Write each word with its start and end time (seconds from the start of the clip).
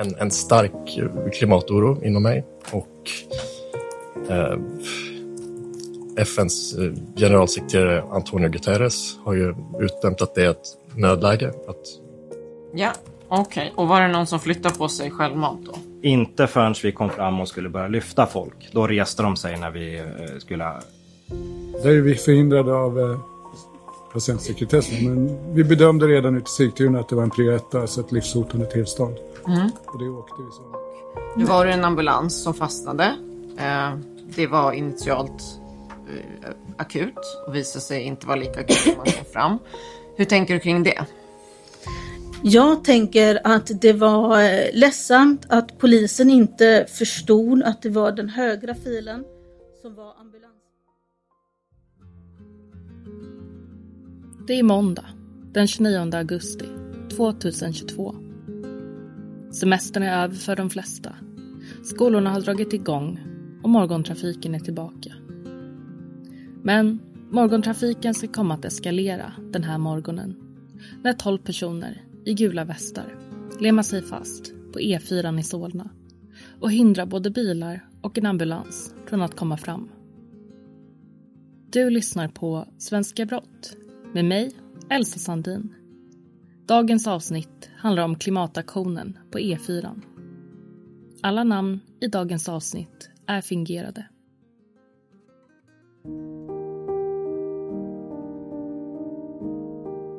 En, 0.00 0.14
en 0.18 0.30
stark 0.30 0.72
klimatoro 1.32 2.04
inom 2.04 2.22
mig 2.22 2.44
och 2.72 3.10
eh, 4.30 4.58
FNs 6.16 6.74
eh, 6.74 6.92
generalsekreterare 7.16 8.02
Antonio 8.10 8.48
Guterres 8.48 9.18
har 9.24 9.34
ju 9.34 9.54
utdömt 9.80 10.22
att 10.22 10.34
det 10.34 10.44
är 10.44 10.50
ett 10.50 10.66
nödläge. 10.94 11.48
Att... 11.48 11.76
Ja, 12.74 12.92
okej. 13.28 13.62
Okay. 13.62 13.70
Och 13.74 13.88
var 13.88 14.00
det 14.00 14.08
någon 14.08 14.26
som 14.26 14.40
flyttade 14.40 14.74
på 14.74 14.88
sig 14.88 15.10
självmant 15.10 15.66
då? 15.66 15.74
Inte 16.02 16.46
förrän 16.46 16.74
vi 16.82 16.92
kom 16.92 17.10
fram 17.10 17.40
och 17.40 17.48
skulle 17.48 17.68
börja 17.68 17.88
lyfta 17.88 18.26
folk. 18.26 18.68
Då 18.72 18.86
reste 18.86 19.22
de 19.22 19.36
sig 19.36 19.58
när 19.58 19.70
vi 19.70 19.98
eh, 19.98 20.04
skulle... 20.38 20.72
Det 21.82 21.88
är 21.88 22.00
vi 22.00 22.14
förhindrade 22.14 22.74
av 22.74 23.00
eh, 23.00 23.18
patientsekretessen. 24.12 25.04
Men 25.04 25.54
vi 25.54 25.64
bedömde 25.64 26.06
redan 26.06 26.36
ute 26.36 26.44
i 26.44 26.48
Sigtuna 26.48 27.00
att 27.00 27.08
det 27.08 27.16
var 27.16 27.22
en 27.22 27.30
prio 27.30 27.52
1, 27.52 27.74
alltså 27.74 28.00
ett 28.00 28.12
livshotande 28.12 28.66
tillstånd. 28.66 29.16
Mm. 29.46 29.70
Och 29.86 29.98
det 29.98 30.08
åkte 30.08 30.34
vi 30.42 30.50
så. 30.50 30.80
Nu 31.36 31.44
var 31.44 31.66
det 31.66 31.72
en 31.72 31.84
ambulans 31.84 32.42
som 32.42 32.54
fastnade. 32.54 33.04
Eh, 33.58 33.94
det 34.36 34.46
var 34.46 34.72
initialt 34.72 35.42
eh, 36.08 36.50
akut 36.76 37.14
och 37.46 37.54
visade 37.54 37.84
sig 37.84 38.02
inte 38.02 38.26
vara 38.26 38.36
lika 38.36 38.60
akut 38.60 38.76
som 38.76 38.96
man 38.96 39.06
kom 39.06 39.32
fram. 39.32 39.58
Hur 40.16 40.24
tänker 40.24 40.54
du 40.54 40.60
kring 40.60 40.82
det? 40.82 41.04
Jag 42.42 42.84
tänker 42.84 43.40
att 43.44 43.70
det 43.80 43.92
var 43.92 44.42
eh, 44.42 44.64
ledsamt 44.72 45.46
att 45.48 45.78
polisen 45.78 46.30
inte 46.30 46.86
förstod 46.88 47.62
att 47.62 47.82
det 47.82 47.90
var 47.90 48.12
den 48.12 48.28
högra 48.28 48.74
filen 48.74 49.24
som 49.82 49.94
var 49.94 50.14
ambulans. 50.20 50.49
Det 54.50 54.58
är 54.58 54.62
måndag, 54.62 55.04
den 55.52 55.66
29 55.66 56.10
augusti 56.14 56.64
2022. 57.16 58.14
Semestern 59.52 60.02
är 60.02 60.24
över 60.24 60.34
för 60.34 60.56
de 60.56 60.70
flesta. 60.70 61.14
Skolorna 61.84 62.30
har 62.30 62.40
dragit 62.40 62.72
igång 62.72 63.20
och 63.62 63.70
morgontrafiken 63.70 64.54
är 64.54 64.58
tillbaka. 64.58 65.14
Men 66.62 67.00
morgontrafiken 67.30 68.14
ska 68.14 68.28
komma 68.28 68.54
att 68.54 68.64
eskalera 68.64 69.32
den 69.52 69.64
här 69.64 69.78
morgonen 69.78 70.36
när 71.02 71.12
12 71.12 71.38
personer 71.38 72.04
i 72.24 72.34
gula 72.34 72.64
västar 72.64 73.16
lemmar 73.60 73.82
sig 73.82 74.02
fast 74.02 74.52
på 74.72 74.78
E4 74.78 75.40
i 75.40 75.42
Solna 75.42 75.90
och 76.60 76.72
hindrar 76.72 77.06
både 77.06 77.30
bilar 77.30 77.88
och 78.00 78.18
en 78.18 78.26
ambulans 78.26 78.94
från 79.06 79.22
att 79.22 79.36
komma 79.36 79.56
fram. 79.56 79.88
Du 81.72 81.90
lyssnar 81.90 82.28
på 82.28 82.68
Svenska 82.78 83.26
brott 83.26 83.76
med 84.12 84.24
mig, 84.24 84.52
Elsa 84.90 85.18
Sandin. 85.18 85.74
Dagens 86.66 87.06
avsnitt 87.06 87.70
handlar 87.76 88.02
om 88.02 88.18
klimataktionen 88.18 89.18
på 89.30 89.38
E4. 89.38 90.00
Alla 91.22 91.44
namn 91.44 91.80
i 92.00 92.06
dagens 92.06 92.48
avsnitt 92.48 93.10
är 93.26 93.40
fingerade. 93.40 94.06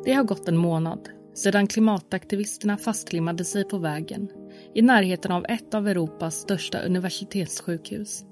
Det 0.06 0.14
har 0.14 0.24
gått 0.24 0.48
en 0.48 0.58
månad 0.58 1.10
sedan 1.34 1.68
klimataktivisterna 1.68 2.78
fastlimmade 2.78 3.46
sig 3.46 3.68
på 3.68 3.78
vägen 3.78 4.32
i 4.74 4.82
närheten 4.82 5.32
av 5.32 5.46
ett 5.50 5.74
av 5.74 5.88
Europas 5.88 6.36
största 6.36 6.80
universitetssjukhus, 6.82 8.26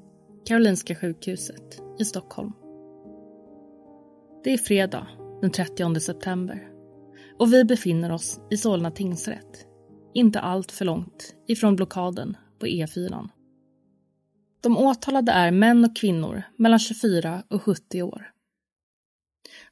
Karolinska 0.46 0.96
sjukhuset 0.96 1.82
i 2.00 2.06
Stockholm. 2.06 2.52
Det 4.44 4.54
är 4.54 4.58
fredag 4.58 5.08
den 5.42 5.52
30 5.52 6.00
september 6.00 6.70
och 7.40 7.54
vi 7.54 7.66
befinner 7.66 8.12
oss 8.12 8.40
i 8.50 8.58
Solna 8.58 8.92
tingsrätt, 8.92 9.68
inte 10.14 10.40
allt 10.40 10.72
för 10.72 10.86
långt 10.86 11.36
ifrån 11.48 11.76
blockaden 11.76 12.38
på 12.60 12.66
E4. 12.66 13.30
De 14.62 14.78
åtalade 14.78 15.32
är 15.32 15.52
män 15.52 15.86
och 15.86 15.96
kvinnor 15.96 16.44
mellan 16.58 16.80
24 16.80 17.44
och 17.48 17.64
70 17.64 18.02
år. 18.02 18.32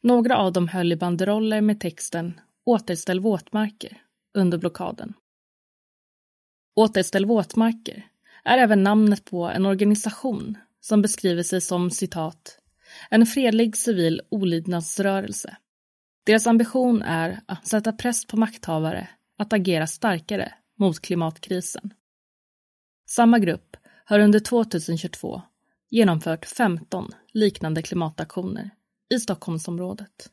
Några 0.02 0.38
av 0.38 0.54
dem 0.54 0.68
höll 0.68 0.92
i 0.92 0.96
banderoller 0.96 1.62
med 1.62 1.80
texten 1.80 2.40
Återställ 2.66 3.20
våtmarker 3.20 4.02
under 4.38 4.58
blockaden. 4.58 5.14
Återställ 6.76 7.26
våtmarker 7.26 8.08
är 8.44 8.58
även 8.58 8.84
namnet 8.84 9.26
på 9.26 9.44
en 9.46 9.66
organisation 9.66 10.58
som 10.80 11.02
beskriver 11.02 11.44
sig 11.44 11.62
som 11.62 11.92
citat 11.92 12.60
en 13.10 13.26
fredlig 13.26 13.78
civil 13.78 14.22
olydnadsrörelse. 14.30 15.58
Deras 16.28 16.48
ambition 16.48 17.02
är 17.02 17.40
att 17.46 17.68
sätta 17.68 17.92
press 17.92 18.26
på 18.26 18.38
makthavare 18.38 19.08
att 19.38 19.54
agera 19.54 19.88
starkare 19.88 20.54
mot 20.80 21.00
klimatkrisen. 21.00 21.94
Samma 23.10 23.40
grupp 23.40 23.78
har 24.06 24.20
under 24.20 24.40
2022 24.40 25.42
genomfört 25.90 26.46
15 26.46 27.12
liknande 27.34 27.82
klimataktioner 27.82 28.70
i 29.14 29.20
Stockholmsområdet. 29.20 30.32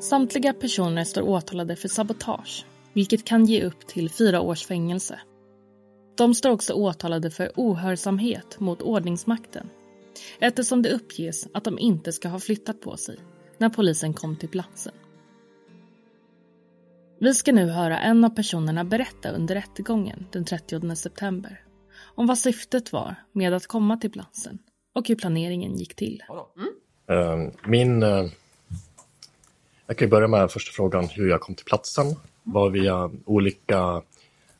Samtliga 0.00 0.52
personer 0.52 1.04
står 1.04 1.22
åtalade 1.22 1.76
för 1.76 1.88
sabotage, 1.88 2.66
vilket 2.92 3.24
kan 3.24 3.46
ge 3.46 3.62
upp 3.62 3.86
till 3.86 4.10
fyra 4.10 4.40
års 4.40 4.66
fängelse. 4.66 5.20
De 6.16 6.34
står 6.34 6.50
också 6.50 6.72
åtalade 6.72 7.30
för 7.30 7.52
ohörsamhet 7.54 8.60
mot 8.60 8.82
ordningsmakten 8.82 9.70
eftersom 10.38 10.82
det 10.82 10.92
uppges 10.92 11.46
att 11.54 11.64
de 11.64 11.78
inte 11.78 12.12
ska 12.12 12.28
ha 12.28 12.38
flyttat 12.40 12.80
på 12.80 12.96
sig 12.96 13.18
när 13.58 13.68
polisen 13.68 14.14
kom 14.14 14.36
till 14.36 14.48
platsen. 14.48 14.92
Vi 17.20 17.34
ska 17.34 17.52
nu 17.52 17.68
höra 17.70 17.98
en 17.98 18.24
av 18.24 18.30
personerna 18.30 18.84
berätta 18.84 19.30
under 19.30 19.54
rättegången 19.54 20.26
den 20.32 20.44
30 20.44 20.96
september 20.96 21.64
om 22.14 22.26
vad 22.26 22.38
syftet 22.38 22.92
var 22.92 23.14
med 23.32 23.54
att 23.54 23.66
komma 23.66 23.96
till 23.96 24.10
platsen 24.10 24.58
och 24.94 25.08
hur 25.08 25.16
planeringen 25.16 25.76
gick 25.78 25.94
till. 25.94 26.22
Mm. 27.08 27.50
Min... 27.66 28.02
eh, 28.02 28.26
Jag 29.86 29.98
kan 29.98 30.08
börja 30.08 30.28
med 30.28 30.50
första 30.50 30.72
frågan 30.72 31.04
hur 31.08 31.28
jag 31.28 31.40
kom 31.40 31.54
till 31.54 31.64
platsen. 31.64 32.06
var 32.42 32.70
via 32.70 33.10
olika 33.24 34.02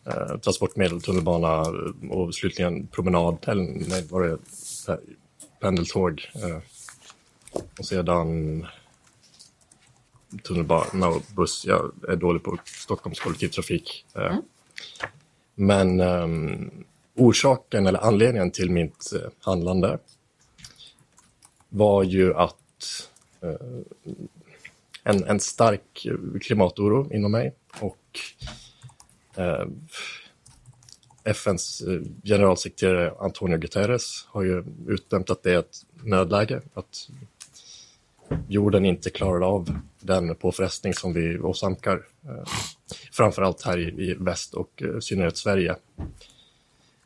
eh, 0.07 0.39
transportmedel, 0.39 1.01
tunnelbana 1.01 1.65
och 2.11 2.35
slutligen 2.35 2.87
promenad, 2.87 3.39
eller 3.47 3.63
nej, 3.63 4.07
var 4.11 4.23
det 4.23 4.39
pendeltåg. 5.63 6.31
Eh, 6.35 6.59
och 7.79 7.87
sedan 7.87 8.67
tunnelbana 10.43 11.09
och 11.09 11.23
buss. 11.37 11.65
Jag 11.67 11.93
är 12.09 12.17
dålig 12.17 12.43
på 12.43 12.59
Stockholms 12.65 13.21
kollektivtrafik. 13.21 14.07
Eh, 14.15 14.37
Men 15.55 16.01
ehm, 16.01 16.71
orsaken 17.15 17.87
eller 17.87 17.99
anledningen 17.99 18.51
till 18.51 18.71
mitt 18.71 19.13
handlande 19.41 19.99
var 21.69 22.03
ju 22.03 22.35
att 22.35 23.09
eh, 23.41 23.67
en, 25.05 25.25
en 25.25 25.41
stark 25.41 26.07
klimatoro 26.41 27.13
inom 27.13 27.33
mig 27.33 27.55
och 27.81 28.21
eh, 29.37 29.67
FNs 31.25 31.81
eh, 31.81 32.01
generalsekreterare 32.25 33.15
Antonio 33.19 33.59
Guterres 33.59 34.27
har 34.29 34.43
ju 34.43 34.65
utdömt 34.87 35.31
att 35.31 35.43
det 35.43 35.53
är 35.53 35.59
ett 35.59 35.77
nödläge, 36.03 36.63
att 36.75 37.09
jorden 38.49 38.85
inte 38.85 39.11
klarar 39.11 39.41
av 39.41 39.79
den 40.01 40.35
påfrestning 40.35 40.95
som 40.95 41.13
vi 41.13 41.39
åsamkar, 41.39 42.07
eh, 42.25 42.45
framförallt 43.13 43.63
här 43.63 43.79
i, 43.79 44.11
i 44.11 44.15
väst 44.15 44.55
och 44.55 44.83
eh, 44.83 44.99
i 44.99 45.01
synnerhet 45.01 45.37
Sverige. 45.37 45.77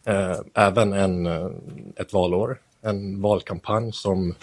Eh, 0.05 0.39
även 0.55 0.93
en, 0.93 1.27
eh, 1.27 1.51
ett 1.97 2.13
valår, 2.13 2.61
en 2.81 3.21
valkampanj 3.21 3.93
som 3.93 4.35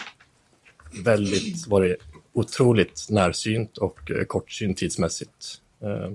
väldigt 1.04 1.66
varit 1.66 1.96
otroligt 2.32 3.06
närsynt 3.10 3.78
och 3.78 4.10
kortsynt 4.26 4.78
tidsmässigt. 4.78 5.60
Eh, 5.80 6.12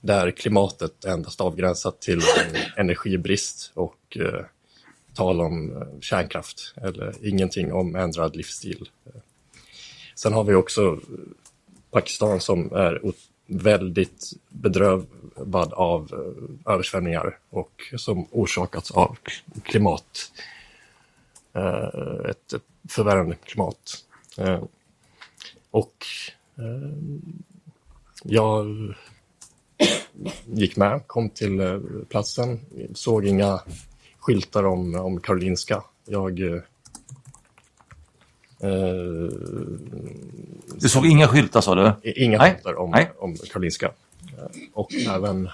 där 0.00 0.30
klimatet 0.30 1.04
endast 1.04 1.40
avgränsat 1.40 2.00
till 2.00 2.20
energibrist 2.76 3.72
och 3.74 4.16
eh, 4.16 4.44
tal 5.14 5.40
om 5.40 5.76
eh, 5.76 6.00
kärnkraft 6.00 6.74
eller 6.76 7.14
ingenting 7.22 7.72
om 7.72 7.96
ändrad 7.96 8.36
livsstil. 8.36 8.88
Sen 10.14 10.32
har 10.32 10.44
vi 10.44 10.54
också 10.54 10.82
eh, 10.82 10.98
Pakistan 11.90 12.40
som 12.40 12.72
är 12.72 13.00
väldigt 13.46 14.32
bedrövad 14.48 15.72
av 15.72 16.10
eh, 16.12 16.72
översvämningar 16.72 17.38
och 17.50 17.82
som 17.96 18.26
orsakats 18.30 18.90
av 18.90 19.18
klimat, 19.62 20.32
eh, 21.52 22.30
ett, 22.30 22.52
ett 22.52 22.62
förvärrande 22.88 23.36
klimat. 23.44 24.04
Eh, 24.38 24.62
och 25.70 26.06
eh, 26.58 26.92
jag 28.22 28.66
gick 30.46 30.76
med, 30.76 31.06
kom 31.06 31.30
till 31.30 31.60
eh, 31.60 31.78
platsen, 32.08 32.60
såg 32.94 33.26
inga 33.26 33.60
skyltar 34.18 34.64
om, 34.66 34.94
om 34.94 35.20
Karolinska. 35.20 35.82
Jag... 36.06 36.40
eh, 36.40 36.62
Eh, 38.62 39.30
Du 40.74 40.88
såg 40.88 41.06
inga 41.06 41.28
skyltar 41.28 41.60
sa 41.60 41.74
du? 41.74 42.10
Inga 42.12 42.38
Nej. 42.38 42.54
skyltar 42.54 42.74
om, 42.78 42.90
Nej. 42.90 43.10
om 43.18 43.36
Karolinska. 43.36 43.92
Eh, 44.38 44.46
Och 44.72 44.94
även 44.94 45.48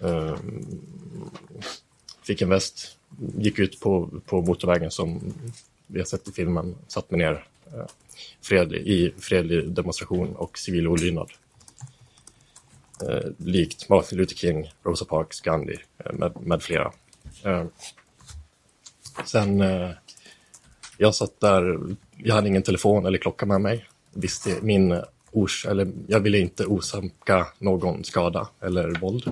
eh, 0.00 0.36
fick 2.22 2.42
en 2.42 2.48
väst, 2.48 2.98
gick 3.38 3.58
ut 3.58 3.80
på, 3.80 4.08
på 4.26 4.42
motorvägen 4.42 4.90
som 4.90 5.20
vi 5.86 5.98
har 6.00 6.06
sett 6.06 6.28
i 6.28 6.32
filmen, 6.32 6.74
satt 6.88 7.10
mig 7.10 7.18
ner 7.18 7.44
eh, 7.74 7.86
fredlig, 8.42 8.86
i 8.86 9.12
fredlig 9.18 9.70
demonstration 9.70 10.36
och 10.36 10.58
civil 10.58 10.88
olydnad. 10.88 11.30
Eh, 13.02 13.30
likt 13.38 13.88
Martin 13.88 14.18
Luther 14.18 14.34
King, 14.36 14.72
Rosa 14.82 15.04
Parks, 15.04 15.40
Gandhi 15.40 15.76
eh, 16.04 16.12
med, 16.12 16.32
med 16.40 16.62
flera. 16.62 16.92
Eh, 17.44 17.64
sen 19.24 19.60
eh, 19.60 19.90
jag 20.98 21.14
satt 21.14 21.40
där, 21.40 21.78
jag 22.16 22.34
hade 22.34 22.48
ingen 22.48 22.62
telefon 22.62 23.06
eller 23.06 23.18
klocka 23.18 23.46
med 23.46 23.60
mig. 23.60 23.86
Visste 24.12 24.58
min 24.62 25.02
ors, 25.32 25.66
eller 25.66 25.92
jag 26.06 26.20
ville 26.20 26.38
inte 26.38 26.66
osamka 26.66 27.46
någon 27.58 28.04
skada 28.04 28.48
eller 28.60 28.90
våld. 29.00 29.30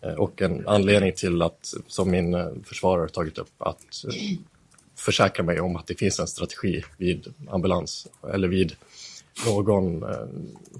Eh, 0.00 0.14
Och 0.14 0.42
en 0.42 0.68
anledning 0.68 1.12
till 1.12 1.42
att, 1.42 1.74
som 1.86 2.10
min 2.10 2.34
eh, 2.34 2.48
försvarare 2.64 3.08
tagit 3.08 3.38
upp, 3.38 3.52
att 3.58 4.04
eh, 4.04 4.38
försäkra 4.96 5.44
mig 5.44 5.60
om 5.60 5.76
att 5.76 5.86
det 5.86 5.94
finns 5.94 6.20
en 6.20 6.26
strategi 6.26 6.84
vid 6.98 7.34
ambulans 7.50 8.06
eller 8.32 8.48
vid 8.48 8.76
någon 9.46 10.02
eh, 10.02 10.26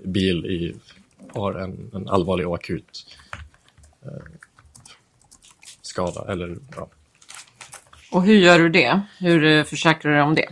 bil 0.04 0.46
i, 0.46 0.74
har 1.34 1.54
en, 1.54 1.90
en 1.94 2.08
allvarlig 2.08 2.48
och 2.48 2.54
akut 2.54 3.16
eh, 4.02 4.10
skada 5.82 6.32
eller 6.32 6.56
ja, 6.76 6.88
Och 8.12 8.22
hur 8.22 8.34
gör 8.34 8.58
du 8.58 8.68
det? 8.68 9.00
Hur 9.18 9.44
eh, 9.44 9.64
försäkrar 9.64 10.10
du 10.10 10.16
dig 10.16 10.24
om 10.24 10.34
det? 10.34 10.48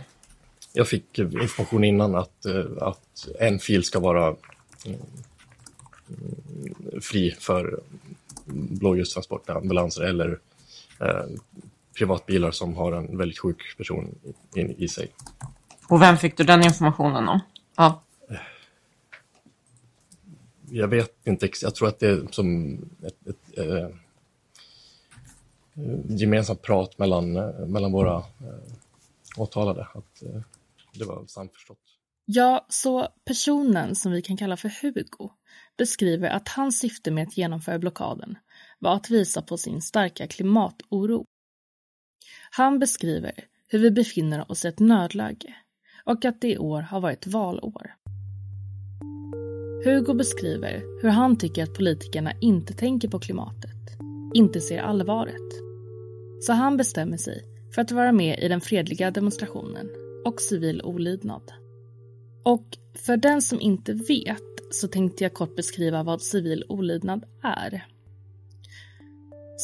Jag 0.73 0.87
fick 0.87 1.19
eh, 1.19 1.25
information 1.25 1.83
innan 1.83 2.15
att, 2.15 2.45
eh, 2.45 2.65
att 2.81 3.27
en 3.39 3.59
fil 3.59 3.83
ska 3.83 3.99
vara 3.99 4.35
mm, 4.85 4.99
fri 7.01 7.31
för 7.39 7.79
blåljustransport, 8.45 9.49
ambulanser 9.49 10.03
eller 10.03 10.39
eh, 11.01 11.25
privatbilar 11.97 12.51
som 12.51 12.75
har 12.75 12.91
en 12.91 13.17
väldigt 13.17 13.39
sjuk 13.39 13.77
person 13.77 14.15
in, 14.55 14.75
i 14.77 14.87
sig. 14.87 15.11
Och 15.87 16.01
vem 16.01 16.17
fick 16.17 16.37
du 16.37 16.43
den 16.43 16.63
informationen 16.63 17.27
om? 17.27 17.39
Ja. 17.77 18.01
Jag 20.69 20.87
vet 20.87 21.27
inte, 21.27 21.49
jag 21.61 21.75
tror 21.75 21.87
att 21.87 21.99
det 21.99 22.07
är 22.07 22.27
som 22.31 22.77
ett, 23.03 23.27
ett 23.27 23.57
eh, 23.57 23.75
eh 23.75 23.89
gemensamt 26.07 26.61
prat 26.61 26.97
mellan, 26.97 27.35
eh, 27.35 27.65
mellan 27.67 27.91
våra 27.91 28.17
eh, 28.17 29.41
åtalade. 29.41 29.87
Att 29.93 30.23
det 30.93 31.05
var 31.05 31.25
samförstått. 31.27 31.77
Ja, 32.25 32.65
så 32.69 33.07
personen 33.25 33.95
som 33.95 34.11
vi 34.11 34.21
kan 34.21 34.37
kalla 34.37 34.57
för 34.57 34.73
Hugo 34.81 35.29
beskriver 35.77 36.29
att 36.29 36.49
hans 36.49 36.79
syfte 36.79 37.11
med 37.11 37.27
att 37.27 37.37
genomföra 37.37 37.79
blockaden 37.79 38.37
var 38.79 38.95
att 38.95 39.09
visa 39.09 39.41
på 39.41 39.57
sin 39.57 39.81
starka 39.81 40.27
klimatoro. 40.27 41.25
Han 42.51 42.79
beskriver 42.79 43.47
hur 43.67 43.79
vi 43.79 43.91
befinner 43.91 44.51
oss 44.51 44.65
i 44.65 44.67
ett 44.67 44.79
nödläge 44.79 45.55
och 46.05 46.25
att 46.25 46.41
det 46.41 46.51
i 46.51 46.57
år 46.57 46.81
har 46.81 46.99
varit 46.99 47.27
valår. 47.27 47.95
Hugo 49.85 50.13
beskriver 50.13 50.83
hur 51.01 51.09
han 51.09 51.37
tycker 51.37 51.63
att 51.63 51.73
politikerna 51.73 52.33
inte 52.41 52.73
tänker 52.73 53.07
på 53.07 53.19
klimatet, 53.19 53.97
inte 54.33 54.61
ser 54.61 54.79
allvaret. 54.79 55.53
Så 56.41 56.53
han 56.53 56.77
bestämmer 56.77 57.17
sig 57.17 57.43
för 57.75 57.81
att 57.81 57.91
vara 57.91 58.11
med 58.11 58.39
i 58.39 58.47
den 58.47 58.61
fredliga 58.61 59.11
demonstrationen 59.11 59.89
och 60.25 60.41
civil 60.41 60.81
olydnad. 60.81 61.51
Och 62.43 62.77
för 62.93 63.17
den 63.17 63.41
som 63.41 63.61
inte 63.61 63.93
vet 63.93 64.43
så 64.71 64.87
tänkte 64.87 65.23
jag 65.23 65.33
kort 65.33 65.55
beskriva 65.55 66.03
vad 66.03 66.21
civil 66.21 66.63
olydnad 66.69 67.23
är. 67.43 67.85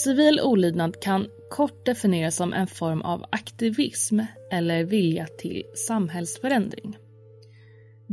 Civil 0.03 0.39
olydnad 0.39 1.01
kan 1.01 1.27
kort 1.49 1.85
definieras 1.85 2.35
som 2.35 2.53
en 2.53 2.67
form 2.67 3.01
av 3.01 3.25
aktivism 3.31 4.19
eller 4.51 4.83
vilja 4.83 5.27
till 5.37 5.63
samhällsförändring. 5.75 6.97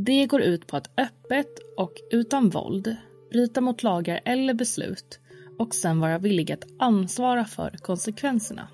Det 0.05 0.25
går 0.25 0.41
ut 0.41 0.67
på 0.67 0.77
att 0.77 0.89
öppet 0.97 1.59
och 1.77 1.93
utan 2.11 2.49
våld 2.49 2.95
bryta 3.31 3.61
mot 3.61 3.83
lagar 3.83 4.19
eller 4.25 4.53
beslut 4.53 5.19
och 5.57 5.75
sen 5.75 5.99
vara 5.99 6.17
villig 6.17 6.51
att 6.51 6.63
ansvara 6.79 7.45
för 7.45 7.77
konsekvenserna. 7.81 8.67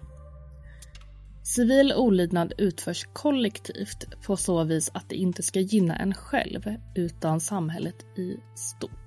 Civil 1.43 1.93
olydnad 1.93 2.53
utförs 2.57 3.05
kollektivt 3.13 4.21
på 4.25 4.37
så 4.37 4.63
vis 4.63 4.91
att 4.93 5.09
det 5.09 5.15
inte 5.15 5.43
ska 5.43 5.59
gynna 5.59 5.95
en 5.95 6.13
själv 6.13 6.75
utan 6.95 7.39
samhället 7.39 8.17
i 8.17 8.37
stort. 8.55 9.04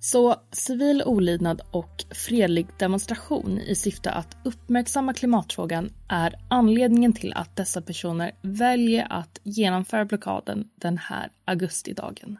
Så 0.00 0.36
civil 0.52 1.02
olydnad 1.02 1.62
och 1.70 2.04
fredlig 2.10 2.66
demonstration 2.78 3.58
i 3.58 3.74
syfte 3.74 4.10
att 4.10 4.36
uppmärksamma 4.44 5.14
klimatfrågan 5.14 5.92
är 6.08 6.34
anledningen 6.48 7.12
till 7.12 7.32
att 7.32 7.56
dessa 7.56 7.82
personer 7.82 8.32
väljer 8.42 9.06
att 9.12 9.40
genomföra 9.42 10.04
blockaden 10.04 10.70
den 10.74 10.98
här 10.98 11.32
augustidagen. 11.44 12.38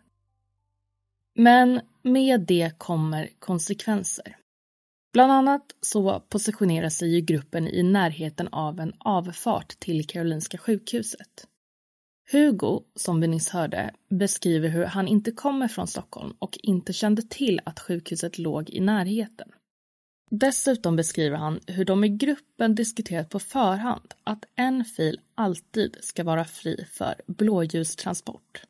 Men 1.35 1.81
med 2.03 2.41
det 2.41 2.79
kommer 2.79 3.29
konsekvenser. 3.39 4.37
Bland 5.13 5.33
annat 5.33 5.63
så 5.81 6.21
positionerar 6.21 6.89
sig 6.89 7.21
gruppen 7.21 7.69
i 7.69 7.83
närheten 7.83 8.49
av 8.49 8.81
en 8.81 8.93
avfart 8.99 9.69
till 9.69 10.07
Karolinska 10.07 10.59
sjukhuset. 10.59 11.47
Hugo, 12.33 12.83
som 12.95 13.21
vi 13.21 13.27
nyss 13.27 13.49
hörde, 13.49 13.91
beskriver 14.09 14.69
hur 14.69 14.85
han 14.85 15.09
inte 15.09 15.31
kommer 15.31 15.69
från 15.69 15.87
Stockholm 15.87 16.35
och 16.39 16.59
inte 16.63 16.93
kände 16.93 17.23
till 17.23 17.61
att 17.65 17.81
sjukhuset 17.81 18.39
låg 18.39 18.71
i 18.71 18.81
närheten. 18.81 19.49
Dessutom 20.31 20.97
beskriver 20.97 21.37
han 21.37 21.61
hur 21.67 21.85
de 21.85 22.05
i 22.05 22.09
gruppen 22.09 22.75
diskuterat 22.75 23.31
på 23.31 23.39
förhand 23.39 24.15
att 24.25 24.45
en 24.55 24.85
fil 24.85 25.21
alltid 25.35 25.97
ska 26.01 26.25
vara 26.25 26.45
fri 26.45 26.87
för 26.93 27.15
blåljustransport. 27.27 28.63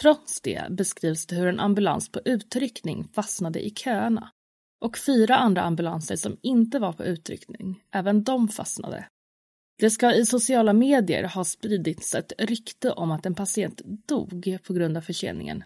Trots 0.00 0.40
det 0.40 0.66
beskrivs 0.70 1.26
det 1.26 1.36
hur 1.36 1.46
en 1.46 1.60
ambulans 1.60 2.12
på 2.12 2.20
utryckning 2.24 3.08
fastnade 3.14 3.66
i 3.66 3.70
köerna 3.70 4.30
och 4.80 4.98
fyra 4.98 5.36
andra 5.36 5.62
ambulanser 5.62 6.16
som 6.16 6.36
inte 6.42 6.78
var 6.78 6.92
på 6.92 7.04
utryckning, 7.04 7.82
även 7.90 8.24
de 8.24 8.48
fastnade. 8.48 9.06
Det 9.80 9.90
ska 9.90 10.14
i 10.14 10.26
sociala 10.26 10.72
medier 10.72 11.24
ha 11.24 11.44
spridits 11.44 12.14
ett 12.14 12.32
rykte 12.38 12.90
om 12.92 13.10
att 13.10 13.26
en 13.26 13.34
patient 13.34 13.82
dog 14.06 14.58
på 14.66 14.72
grund 14.72 14.96
av 14.96 15.00
förseningen. 15.00 15.64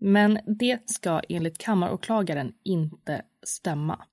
Men 0.00 0.38
det 0.46 0.90
ska 0.90 1.20
enligt 1.28 1.58
kammaråklagaren 1.58 2.52
inte 2.64 3.22
stämma. 3.46 4.04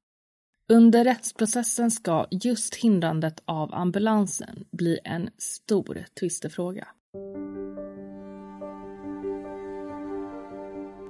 Under 0.69 1.03
rättsprocessen 1.03 1.91
ska 1.91 2.25
just 2.31 2.75
hindrandet 2.75 3.41
av 3.45 3.73
ambulansen 3.73 4.65
bli 4.71 4.99
en 5.03 5.29
stor 5.37 6.05
tvistefråga. 6.19 6.87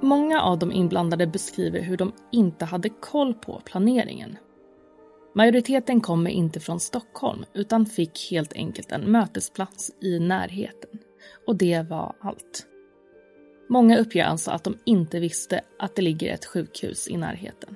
Många 0.02 0.42
av 0.42 0.60
de 0.60 0.72
inblandade 0.72 1.28
beskriver 1.28 1.82
hur 1.82 1.98
de 1.98 2.14
inte 2.32 2.66
hade 2.66 2.90
koll 2.90 3.34
på 3.34 3.62
planeringen. 3.66 4.38
Majoriteten 5.36 6.02
kommer 6.02 6.32
inte 6.32 6.60
från 6.60 6.80
Stockholm 6.80 7.46
utan 7.54 7.86
fick 7.86 8.32
helt 8.32 8.54
enkelt 8.54 8.92
en 8.92 9.12
mötesplats 9.12 9.92
i 10.02 10.20
närheten. 10.20 10.90
Och 11.48 11.56
det 11.56 11.82
var 11.90 12.16
allt. 12.20 12.68
Många 13.70 13.98
uppger 13.98 14.24
alltså 14.24 14.52
att 14.52 14.64
de 14.64 14.78
inte 14.86 15.20
visste 15.20 15.62
att 15.80 15.96
det 15.96 16.02
ligger 16.02 16.34
ett 16.34 16.46
sjukhus 16.46 17.08
i 17.08 17.18
närheten. 17.18 17.76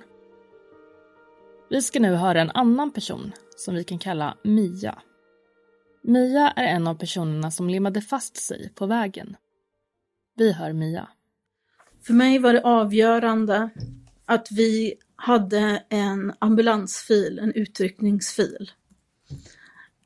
Vi 1.70 1.82
ska 1.82 2.00
nu 2.00 2.16
höra 2.16 2.42
en 2.42 2.52
annan 2.52 2.92
person 2.92 3.32
som 3.56 3.76
vi 3.76 3.84
kan 3.84 4.00
kalla 4.00 4.38
Mia. 4.44 5.02
Mia 6.04 6.54
är 6.56 6.68
en 6.68 6.88
av 6.88 6.96
personerna 6.96 7.52
som 7.52 7.70
limmade 7.70 8.02
fast 8.02 8.38
sig 8.38 8.72
på 8.76 8.86
vägen. 8.86 9.36
Vi 10.36 10.52
hör 10.52 10.74
Mia. 10.74 11.08
För 12.08 12.14
mig 12.14 12.40
var 12.40 12.54
det 12.54 12.64
avgörande 12.64 13.70
att 14.26 14.48
vi 14.52 14.94
hade 15.18 15.84
en 15.90 16.34
ambulansfil, 16.40 17.40
en 17.40 17.54
utryckningsfil. 17.54 18.72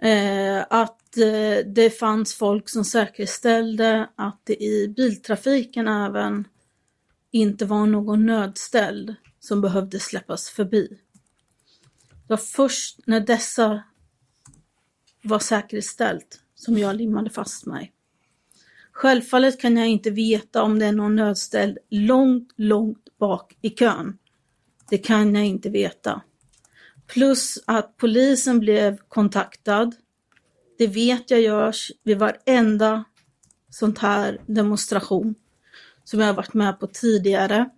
Eh, 0.02 0.66
att 0.70 1.18
eh, 1.18 1.66
det 1.66 2.00
fanns 2.00 2.34
folk 2.34 2.70
som 2.70 2.86
säkerställde 2.86 4.10
att 4.16 4.42
det 4.44 4.64
i 4.64 4.94
biltrafiken 4.98 5.88
även 5.88 6.48
inte 7.32 7.66
var 7.66 7.86
någon 7.86 8.26
nödställd 8.26 9.16
som 9.40 9.62
behövde 9.62 10.00
släppas 10.00 10.50
förbi. 10.50 10.88
Det 12.10 12.34
var 12.34 12.38
först 12.38 13.00
när 13.06 13.20
dessa 13.20 13.84
var 15.22 15.40
säkerställt 15.40 16.40
som 16.56 16.78
jag 16.78 16.96
limmade 16.96 17.30
fast 17.30 17.66
mig. 17.66 17.94
Självfallet 18.92 19.62
kan 19.62 19.78
jag 19.78 19.88
inte 19.88 20.10
veta 20.10 20.64
om 20.64 20.80
det 20.80 20.86
är 20.86 20.92
någon 20.92 21.16
nödställd 21.16 21.78
långt, 21.90 22.54
långt 22.56 23.18
bak 23.20 23.58
i 23.62 23.70
kön. 23.70 24.18
Det 24.92 24.98
kan 24.98 25.36
jag 25.36 25.46
inte 25.46 25.70
veta. 25.70 26.22
Plus 27.08 27.60
att 27.66 27.98
polisen 27.98 28.60
blev 28.60 28.98
kontaktad. 28.98 29.92
Det 30.78 30.88
vet 30.88 31.32
jag 31.32 31.42
görs 31.42 31.92
vid 32.04 32.20
varenda 32.20 33.04
sånt 33.70 34.00
här 34.00 34.42
demonstration 34.46 35.36
som 36.04 36.20
jag 36.20 36.28
har 36.28 36.34
varit 36.34 36.54
med 36.54 36.80
på 36.80 36.88
tidigare. 36.88 37.70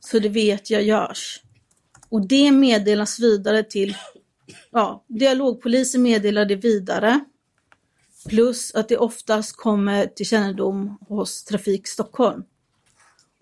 Så 0.00 0.18
det 0.18 0.28
vet 0.28 0.70
jag 0.70 0.82
görs. 0.82 1.42
Och 2.08 2.28
det 2.28 2.52
meddelas 2.52 3.20
vidare 3.20 3.62
till, 3.62 3.96
ja, 4.70 5.04
dialogpolisen 5.08 6.02
meddelar 6.02 6.44
det 6.44 6.56
vidare. 6.56 7.24
Plus 8.28 8.74
att 8.74 8.88
det 8.88 8.96
oftast 8.96 9.56
kommer 9.56 10.06
till 10.06 10.26
kännedom 10.26 10.98
hos 11.08 11.44
Trafik 11.44 11.88
Stockholm. 11.88 12.44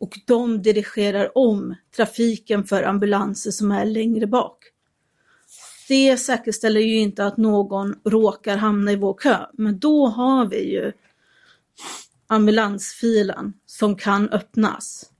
Och 0.02 0.18
de 0.26 0.62
dirigerar 0.62 1.38
om 1.38 1.74
trafiken 1.96 2.64
för 2.64 2.82
ambulanser 2.82 3.50
som 3.50 3.70
är 3.70 3.84
längre 3.84 4.26
bak. 4.26 4.64
Det 5.88 6.16
säkerställer 6.16 6.80
ju 6.80 6.98
inte 6.98 7.26
att 7.26 7.36
någon 7.36 8.00
råkar 8.04 8.56
hamna 8.56 8.92
i 8.92 8.96
vår 8.96 9.14
kö, 9.14 9.46
men 9.52 9.78
då 9.78 10.06
har 10.06 10.46
vi 10.46 10.72
ju 10.72 10.92
ambulansfilen 12.26 13.52
som 13.66 13.96
kan 13.96 14.28
öppnas. 14.28 15.10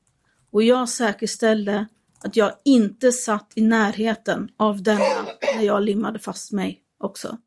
Och 0.51 0.63
jag 0.63 0.89
säkerställde 0.89 1.87
att 2.25 2.37
jag 2.37 2.53
inte 2.65 3.13
satt 3.13 3.53
i 3.55 3.61
närheten 3.61 4.49
av 4.57 4.83
denna 4.83 5.27
när 5.57 5.63
jag 5.63 5.83
limmade 5.83 6.19
fast 6.19 6.53
mig 6.53 6.81
också. 6.99 7.39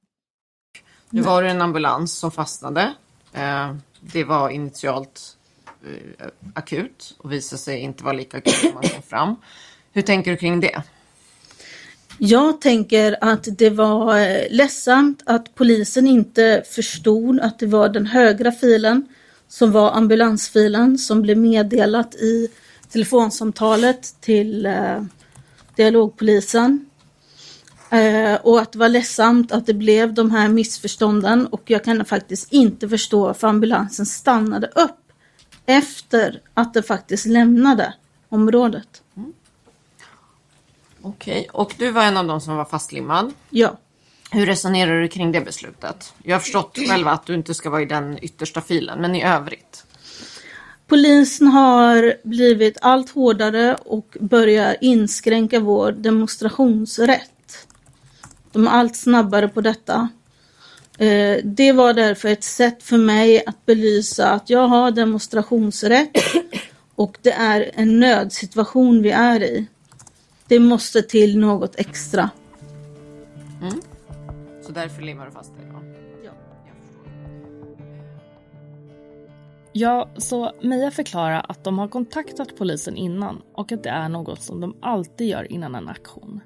Nu 1.09 1.21
var 1.21 1.43
det 1.43 1.49
en 1.49 1.61
ambulans 1.61 2.17
som 2.17 2.31
fastnade. 2.31 2.93
Eh, 3.33 3.75
det 4.01 4.23
var 4.23 4.49
initialt 4.49 5.37
Eh, 5.85 6.27
akut 6.53 7.15
och 7.17 7.31
visar 7.31 7.57
sig 7.57 7.79
inte 7.79 8.03
vara 8.03 8.13
lika 8.13 8.37
akut 8.37 8.53
som 8.53 8.73
man 8.73 8.83
kom 8.83 9.01
fram. 9.01 9.35
Hur 9.93 10.01
tänker 10.01 10.31
du 10.31 10.37
kring 10.37 10.59
det? 10.59 10.83
Jag 12.17 12.61
tänker 12.61 13.17
att 13.21 13.47
det 13.57 13.69
var 13.69 14.19
eh, 14.19 14.43
ledsamt 14.49 15.23
att 15.25 15.55
polisen 15.55 16.07
inte 16.07 16.63
förstod 16.69 17.39
att 17.39 17.59
det 17.59 17.67
var 17.67 17.89
den 17.89 18.05
högra 18.05 18.51
filen 18.51 19.07
som 19.47 19.71
var 19.71 19.91
ambulansfilen 19.91 20.97
som 20.97 21.21
blev 21.21 21.37
meddelat 21.37 22.15
i 22.15 22.49
telefonsamtalet 22.89 24.21
till 24.21 24.65
eh, 24.65 25.03
dialogpolisen. 25.75 26.85
Eh, 27.89 28.35
och 28.35 28.59
att 28.59 28.71
det 28.71 28.79
var 28.79 28.89
ledsamt 28.89 29.51
att 29.51 29.65
det 29.65 29.73
blev 29.73 30.13
de 30.13 30.31
här 30.31 30.47
missförstånden 30.47 31.47
och 31.47 31.61
jag 31.65 31.83
kan 31.83 32.05
faktiskt 32.05 32.53
inte 32.53 32.89
förstå 32.89 33.25
varför 33.25 33.47
ambulansen 33.47 34.05
stannade 34.05 34.67
upp 34.67 35.04
efter 35.65 36.41
att 36.53 36.73
det 36.73 36.83
faktiskt 36.83 37.25
lämnade 37.25 37.93
området. 38.29 39.01
Mm. 39.17 39.33
Okej, 41.01 41.39
okay. 41.39 41.47
och 41.51 41.75
du 41.77 41.91
var 41.91 42.03
en 42.03 42.17
av 42.17 42.27
de 42.27 42.41
som 42.41 42.55
var 42.55 42.65
fastlimmad. 42.65 43.33
Ja. 43.49 43.77
Hur 44.31 44.45
resonerar 44.45 45.01
du 45.01 45.07
kring 45.07 45.31
det 45.31 45.41
beslutet? 45.41 46.13
Jag 46.23 46.35
har 46.35 46.39
förstått 46.39 46.77
själva 46.89 47.11
att 47.11 47.25
du 47.25 47.33
inte 47.33 47.53
ska 47.53 47.69
vara 47.69 47.81
i 47.81 47.85
den 47.85 48.23
yttersta 48.23 48.61
filen, 48.61 49.01
men 49.01 49.15
i 49.15 49.23
övrigt? 49.23 49.85
Polisen 50.87 51.47
har 51.47 52.13
blivit 52.23 52.77
allt 52.81 53.09
hårdare 53.09 53.75
och 53.75 54.17
börjar 54.19 54.77
inskränka 54.81 55.59
vår 55.59 55.91
demonstrationsrätt. 55.91 57.67
De 58.51 58.67
är 58.67 58.71
allt 58.71 58.95
snabbare 58.95 59.47
på 59.47 59.61
detta. 59.61 60.09
Eh, 60.97 61.39
det 61.43 61.71
var 61.71 61.93
därför 61.93 62.29
ett 62.29 62.43
sätt 62.43 62.83
för 62.83 62.97
mig 62.97 63.43
att 63.45 63.65
belysa 63.65 64.31
att 64.31 64.49
jag 64.49 64.67
har 64.67 64.91
demonstrationsrätt 64.91 66.17
och 66.95 67.17
det 67.21 67.31
är 67.31 67.71
en 67.73 67.99
nödsituation 67.99 69.01
vi 69.01 69.11
är 69.11 69.43
i. 69.43 69.67
Det 70.47 70.59
måste 70.59 71.01
till 71.01 71.39
något 71.39 71.75
extra. 71.79 72.29
Mm. 73.61 73.81
Så 74.61 74.71
därför 74.71 75.01
limmar 75.01 75.25
du 75.25 75.31
fast 75.31 75.55
dig? 75.55 75.65
Ja. 76.23 76.31
Ja, 79.73 80.09
så 80.17 80.51
Mia 80.61 80.91
förklarar 80.91 81.45
att 81.49 81.63
de 81.63 81.79
har 81.79 81.87
kontaktat 81.87 82.57
polisen 82.57 82.97
innan 82.97 83.41
och 83.53 83.71
att 83.71 83.83
det 83.83 83.89
är 83.89 84.09
något 84.09 84.41
som 84.41 84.61
de 84.61 84.75
alltid 84.81 85.27
gör 85.27 85.51
innan 85.51 85.75
en 85.75 85.89
aktion. 85.89 86.39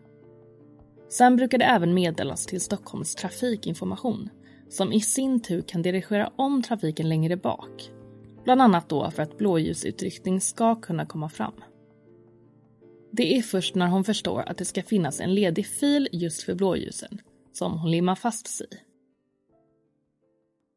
Sen 1.10 1.36
brukar 1.36 1.58
det 1.58 1.66
även 1.66 1.94
meddelas 1.94 2.46
till 2.46 2.62
Stockholms 2.62 3.16
trafikinformation 3.16 4.30
som 4.70 4.94
i 4.94 5.02
sin 5.02 5.40
tur 5.40 5.62
kan 5.62 5.82
dirigera 5.82 6.32
om 6.36 6.64
trafiken 6.64 7.10
längre 7.10 7.38
bak. 7.38 7.92
Bland 8.44 8.62
annat 8.62 8.90
då 8.90 9.12
för 9.12 9.24
att 9.24 9.38
blåljusutryckning 9.38 10.42
ska 10.42 10.76
kunna 10.76 11.06
komma 11.06 11.30
fram. 11.30 11.54
Det 13.12 13.38
är 13.38 13.42
först 13.42 13.76
när 13.76 13.88
hon 13.88 14.04
förstår 14.04 14.42
att 14.42 14.58
det 14.58 14.66
ska 14.66 14.84
finnas 14.84 15.20
en 15.20 15.34
ledig 15.34 15.68
fil 15.68 16.10
just 16.12 16.44
för 16.44 16.56
blåljusen 16.56 17.22
som 17.54 17.78
hon 17.80 17.92
limmar 17.92 18.16
fast 18.16 18.48
sig 18.48 18.68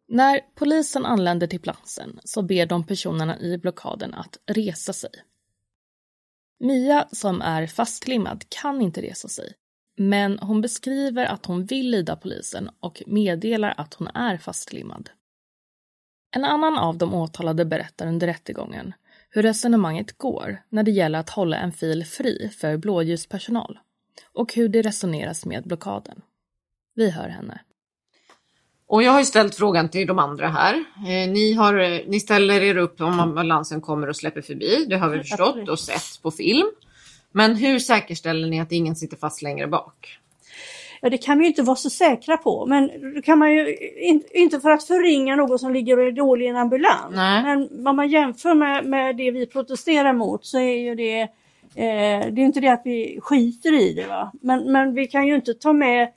När 0.09 0.41
polisen 0.55 1.07
anländer 1.07 1.47
till 1.47 1.61
platsen 1.61 2.21
så 2.25 2.43
ber 2.43 2.67
de 2.67 2.87
personerna 2.87 3.41
i 3.41 3.59
blockaden 3.59 4.15
att 4.15 4.39
resa 4.47 4.93
sig. 4.93 5.11
Mia, 6.61 7.09
som 7.13 7.43
är 7.43 7.67
fastlimmad, 7.67 8.45
kan 8.49 8.83
inte 8.83 9.03
resa 9.03 9.29
sig 9.29 9.55
men 9.97 10.39
hon 10.39 10.61
beskriver 10.61 11.27
att 11.27 11.47
hon 11.47 11.65
vill 11.65 11.91
lyda 11.91 12.17
polisen 12.17 12.71
och 12.81 13.03
meddelar 13.07 13.75
att 13.77 13.95
hon 13.95 14.09
är 14.09 14.39
fastlimmad. 14.39 15.11
En 16.35 16.45
annan 16.45 16.79
av 16.79 16.99
de 16.99 17.15
åtalade 17.15 17.65
berättar 17.65 18.07
under 18.07 18.27
rättegången 18.27 18.95
hur 19.31 19.43
resonemanget 19.43 20.19
går 20.19 20.63
när 20.69 20.83
det 20.83 20.91
gäller 20.91 21.19
att 21.19 21.31
hålla 21.31 21.57
en 21.57 21.73
fil 21.73 22.05
fri 22.05 22.51
för 22.59 22.77
blåljuspersonal 22.77 23.79
och 24.33 24.55
hur 24.55 24.69
det 24.69 24.83
resoneras 24.83 25.47
med 25.47 25.65
blockaden. 25.65 26.23
Vi 26.95 27.11
hör 27.11 27.29
henne. 27.29 27.61
Och 28.87 29.03
jag 29.03 29.13
har 29.13 29.19
ju 29.19 29.25
ställt 29.25 29.55
frågan 29.55 29.89
till 29.89 30.07
de 30.07 30.19
andra 30.19 30.49
här. 30.49 30.75
Eh, 30.97 31.31
ni, 31.33 31.53
har, 31.53 31.79
eh, 31.79 32.01
ni 32.07 32.21
ställer 32.21 32.63
er 32.63 32.77
upp 32.77 33.01
om 33.01 33.21
ambulansen 33.21 33.81
kommer 33.81 34.09
och 34.09 34.17
släpper 34.17 34.43
förbi. 34.43 34.87
Det 34.89 34.97
har 34.97 35.09
vi 35.09 35.19
förstått 35.19 35.69
och 35.69 35.79
sett 35.79 36.23
på 36.23 36.31
film. 36.31 36.67
Men 37.33 37.57
hur 37.57 37.79
säkerställer 37.79 38.49
ni 38.49 38.61
att 38.61 38.73
ingen 38.73 38.97
sitter 38.97 39.17
fast 39.17 39.43
längre 39.43 39.67
bak? 39.67 40.19
Ja, 41.05 41.11
det 41.11 41.19
kan 41.19 41.39
vi 41.39 41.47
inte 41.47 41.63
vara 41.63 41.77
så 41.77 41.91
säkra 41.91 42.37
på, 42.37 42.67
men 42.67 42.91
det 43.15 43.23
kan 43.23 43.39
man 43.39 43.53
ju 43.53 43.77
inte 44.33 44.61
för 44.61 44.71
att 44.71 44.85
förringa 44.85 45.37
någon 45.37 45.59
som 45.59 45.73
ligger 45.73 45.99
och 45.99 46.07
är 46.07 46.13
dålig 46.13 46.47
i 46.47 46.49
en 46.49 46.57
ambulans. 46.57 47.15
Nej. 47.15 47.43
Men 47.43 47.87
om 47.87 47.97
man 47.97 48.09
jämför 48.09 48.55
med, 48.55 48.85
med 48.85 49.17
det 49.17 49.31
vi 49.31 49.47
protesterar 49.47 50.13
mot 50.13 50.45
så 50.45 50.59
är 50.59 50.77
ju 50.77 50.95
det, 50.95 51.21
eh, 51.21 51.29
det 52.33 52.41
är 52.43 52.45
inte 52.45 52.61
det 52.61 52.69
att 52.69 52.83
vi 52.85 53.19
skiter 53.23 53.81
i 53.81 53.95
det. 53.95 54.07
Va? 54.07 54.33
Men, 54.41 54.73
men 54.73 54.95
vi 54.95 55.07
kan 55.07 55.27
ju 55.27 55.35
inte 55.35 55.55
ta 55.55 55.73
med 55.73 56.09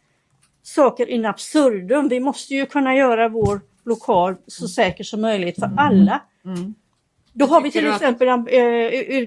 saker 0.63 1.09
in 1.09 1.25
absurdum. 1.25 2.07
Vi 2.07 2.19
måste 2.19 2.55
ju 2.55 2.65
kunna 2.65 2.95
göra 2.95 3.29
vår 3.29 3.61
lokal 3.85 4.35
så 4.47 4.67
säker 4.67 5.03
som 5.03 5.21
möjligt 5.21 5.59
för 5.59 5.71
alla. 5.77 6.21
Mm. 6.45 6.73
Då 7.37 7.45
har 7.45 7.61
vi 7.61 7.71
till 7.71 7.83
du 7.83 7.89
att- 7.89 7.95
exempel, 8.01 8.27
eh, 8.27 8.35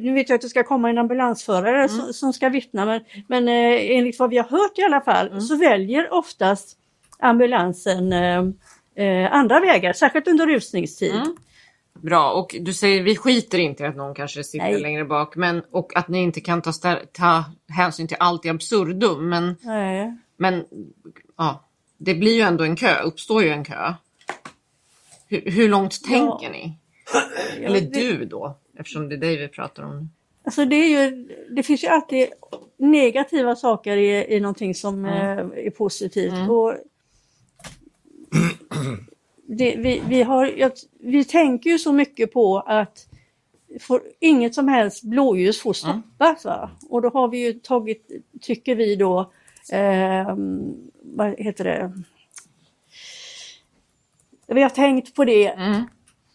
nu 0.00 0.12
vet 0.14 0.28
jag 0.28 0.36
att 0.36 0.42
det 0.42 0.48
ska 0.48 0.64
komma 0.64 0.90
en 0.90 0.98
ambulansförare 0.98 1.76
Mm. 1.84 1.88
som, 1.88 2.12
som 2.12 2.32
ska 2.32 2.48
vittna 2.48 2.84
men, 2.86 3.00
men 3.26 3.48
eh, 3.48 3.96
enligt 3.98 4.18
vad 4.18 4.30
vi 4.30 4.36
har 4.38 4.44
hört 4.48 4.78
i 4.78 4.82
alla 4.82 5.00
fall 5.00 5.26
Mm. 5.28 5.40
så 5.40 5.56
väljer 5.56 6.12
oftast 6.14 6.78
ambulansen 7.18 8.12
eh, 8.12 8.44
eh, 9.06 9.32
andra 9.32 9.60
vägar, 9.60 9.92
särskilt 9.92 10.28
under 10.28 10.46
rusningstid. 10.46 11.14
Mm. 11.14 11.36
Bra, 12.02 12.30
och 12.32 12.56
du 12.60 12.72
säger 12.72 13.02
vi 13.02 13.16
skiter 13.16 13.58
inte 13.58 13.82
i 13.82 13.86
att 13.86 13.96
någon 13.96 14.14
kanske 14.14 14.44
sitter 14.44 14.64
Nej. 14.70 14.80
längre 14.80 15.04
bak 15.04 15.36
men, 15.36 15.62
och 15.70 15.96
att 15.96 16.08
ni 16.08 16.22
inte 16.22 16.40
kan 16.40 16.62
ta, 16.62 16.72
ta 17.12 17.44
hänsyn 17.68 18.08
till 18.08 18.16
allt 18.20 18.44
i 18.46 18.48
absurdum. 18.48 19.28
Men, 19.28 19.56
Nej. 19.62 20.16
men 20.36 20.64
ja, 21.36 21.64
det 21.98 22.14
blir 22.14 22.34
ju 22.34 22.40
ändå 22.40 22.64
en 22.64 22.76
kö, 22.76 23.02
uppstår 23.02 23.42
ju 23.42 23.48
en 23.48 23.64
kö. 23.64 23.94
Hur, 25.28 25.50
hur 25.50 25.68
långt 25.68 26.04
tänker 26.04 26.50
ni? 26.50 26.78
Eller 27.60 27.80
du 27.80 28.24
då, 28.24 28.58
eftersom 28.78 29.08
det 29.08 29.14
är 29.14 29.18
dig 29.18 29.36
vi 29.36 29.48
pratar 29.48 29.82
om. 29.82 30.10
Alltså 30.44 30.64
det, 30.64 30.76
är 30.76 30.88
ju, 30.88 31.28
det 31.50 31.62
finns 31.62 31.84
ju 31.84 31.88
alltid 31.88 32.28
negativa 32.76 33.56
saker 33.56 33.96
i, 33.96 34.36
i 34.36 34.40
någonting 34.40 34.74
som 34.74 35.04
Mm. 35.04 35.52
är 35.56 35.70
positivt. 35.70 36.48
Och 36.50 36.74
det, 39.46 39.76
vi, 39.76 40.02
vi, 40.08 40.22
har, 40.22 40.70
vi 41.00 41.24
tänker 41.24 41.70
ju 41.70 41.78
så 41.78 41.92
mycket 41.92 42.32
på 42.32 42.58
att 42.58 43.06
får, 43.80 44.02
inget 44.20 44.54
som 44.54 44.68
helst 44.68 45.02
blåljus 45.02 45.60
får 45.60 45.72
stoppas. 45.72 46.44
Va? 46.44 46.70
Och 46.88 47.02
då 47.02 47.08
har 47.08 47.28
vi 47.28 47.38
ju 47.46 47.52
tagit, 47.52 48.10
tycker 48.40 48.74
vi 48.74 48.96
då, 48.96 49.32
eh, 49.72 50.36
vad 51.02 51.40
heter 51.40 51.64
det? 51.64 51.92
Vi 54.46 54.62
har 54.62 54.70
tänkt 54.70 55.14
på 55.14 55.24
det 55.24 55.46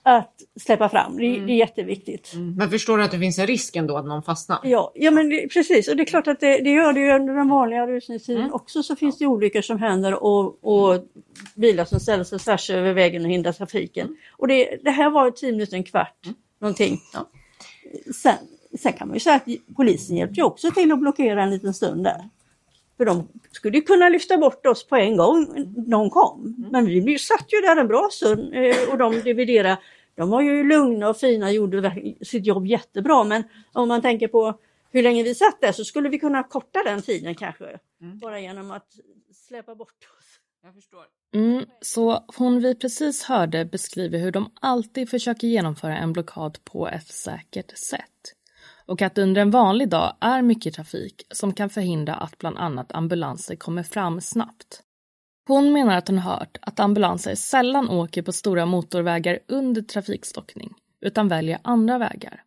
att 0.04 0.42
släppa 0.60 0.90
fram. 0.90 1.18
Det, 1.18 1.40
det 1.40 1.52
är 1.52 1.58
jätteviktigt. 1.58 2.34
Men 2.58 2.70
förstår 2.70 2.98
du 2.98 3.04
att 3.04 3.12
det 3.12 3.20
finns 3.20 3.40
en 3.40 3.48
risk 3.48 3.76
ändå 3.76 3.98
att 3.98 4.06
någon 4.06 4.24
fastnar? 4.24 4.60
Ja, 4.64 4.92
ja 4.96 5.12
men 5.12 5.30
det, 5.30 5.48
precis 5.48 5.88
och 5.88 5.96
det 5.96 6.04
är 6.04 6.06
klart 6.06 6.28
att 6.28 6.40
det, 6.40 6.58
det 6.58 6.70
gör 6.70 6.94
det 6.94 7.00
ju 7.00 7.12
under 7.12 7.34
den 7.34 7.50
vanliga 7.50 7.88
rusningstiden 7.88 8.54
också 8.54 8.84
så 8.84 8.96
finns 8.96 9.18
det 9.18 9.26
olyckor 9.26 9.62
som 9.62 9.80
händer 9.80 10.24
och, 10.24 10.64
och 10.64 11.04
bilar 11.56 11.86
som 11.86 12.00
ställer 12.00 12.24
sig 12.24 12.40
tvärs 12.40 12.70
över 12.70 12.94
vägen 12.94 13.26
och 13.26 13.32
hindrar 13.32 13.52
trafiken. 13.52 14.18
Och 14.32 14.48
det, 14.48 14.90
här 14.90 15.10
var 15.10 15.32
tio 15.32 15.52
minuter, 15.52 15.78
en 15.78 15.84
kvart 15.84 16.28
någonting. 16.60 17.00
Sen, 18.16 18.36
sen 18.80 18.94
kan 18.94 19.08
man 19.08 19.16
ju 19.16 19.20
säga 19.20 19.36
att 19.36 19.48
polisen 19.76 20.18
hjälpte 20.18 20.44
också 20.44 20.72
till 20.72 20.92
att 20.92 21.00
blockera 21.00 21.44
en 21.44 21.50
liten 21.50 21.74
stund 21.74 22.04
där. 22.04 22.30
För 22.98 23.06
de 23.06 23.28
skulle 23.52 23.78
ju 23.78 23.84
kunna 23.84 24.10
lyfta 24.10 24.38
bort 24.38 24.66
oss 24.66 24.88
på 24.88 24.96
en 24.96 25.18
gång 25.18 25.48
någon 25.88 26.10
kom. 26.10 26.68
Men 26.72 26.86
vi 26.86 27.00
vi 27.00 27.20
satt 27.20 27.46
ju 27.54 27.62
där 27.62 27.78
en 27.78 27.88
bra 27.88 28.10
stund 28.12 28.54
eh, 28.54 28.92
och 28.92 28.98
de 28.98 29.22
dividerade. 29.22 29.78
De 30.16 30.30
var 30.30 30.42
ju 30.42 30.64
lugna 30.64 31.10
och 31.10 31.18
fina 31.18 31.46
och 31.46 31.54
gjorde 31.54 32.16
sitt 32.22 32.46
jobb 32.46 32.66
jättebra. 32.66 33.24
Men 33.24 33.44
om 33.74 33.88
man 33.88 34.02
tänker 34.02 34.28
på 34.28 34.60
hur 34.92 35.04
länge 35.04 35.24
vi 35.24 35.36
satt 35.36 35.62
där 35.62 35.72
så 35.72 35.86
skulle 35.86 36.10
vi 36.10 36.20
kunna 36.20 36.44
korta 36.44 36.84
den 36.86 37.02
tiden 37.02 37.36
kanske. 37.36 37.80
Bara 38.22 38.40
genom 38.40 38.72
att 38.72 38.88
släpa 39.48 39.76
bort 39.76 40.08
oss. 40.20 40.40
Jag 40.64 40.74
förstår. 40.74 41.06
Mm, 41.34 41.66
så 41.82 42.26
hon 42.38 42.60
vi 42.60 42.76
precis 42.76 43.24
hörde 43.24 43.66
beskriver 43.66 44.20
hur 44.20 44.32
de 44.32 44.52
alltid 44.62 45.10
försöker 45.10 45.48
genomföra 45.48 45.98
en 45.98 46.14
blockad 46.14 46.58
på 46.64 46.88
ett 46.88 47.08
säkert 47.08 47.78
sätt. 47.78 48.34
Och 48.86 49.02
att 49.02 49.18
under 49.18 49.42
en 49.42 49.52
vanlig 49.52 49.90
dag 49.90 50.16
är 50.20 50.42
mycket 50.42 50.74
trafik 50.74 51.26
som 51.30 51.54
kan 51.54 51.70
förhindra 51.70 52.16
att 52.16 52.38
bland 52.38 52.58
annat 52.58 52.92
ambulanser 52.92 53.56
kommer 53.56 53.84
fram 53.84 54.22
snabbt. 54.22 54.84
Hon 55.48 55.74
menar 55.74 55.98
att 55.98 56.08
hon 56.08 56.18
hört 56.18 56.58
att 56.62 56.80
ambulanser 56.80 57.36
sällan 57.36 57.90
åker 57.90 58.22
på 58.22 58.32
stora 58.32 58.66
motorvägar 58.66 59.40
under 59.48 59.82
trafikstockning 59.82 60.74
utan 61.02 61.28
väljer 61.28 61.60
andra 61.64 61.98
vägar. 61.98 62.44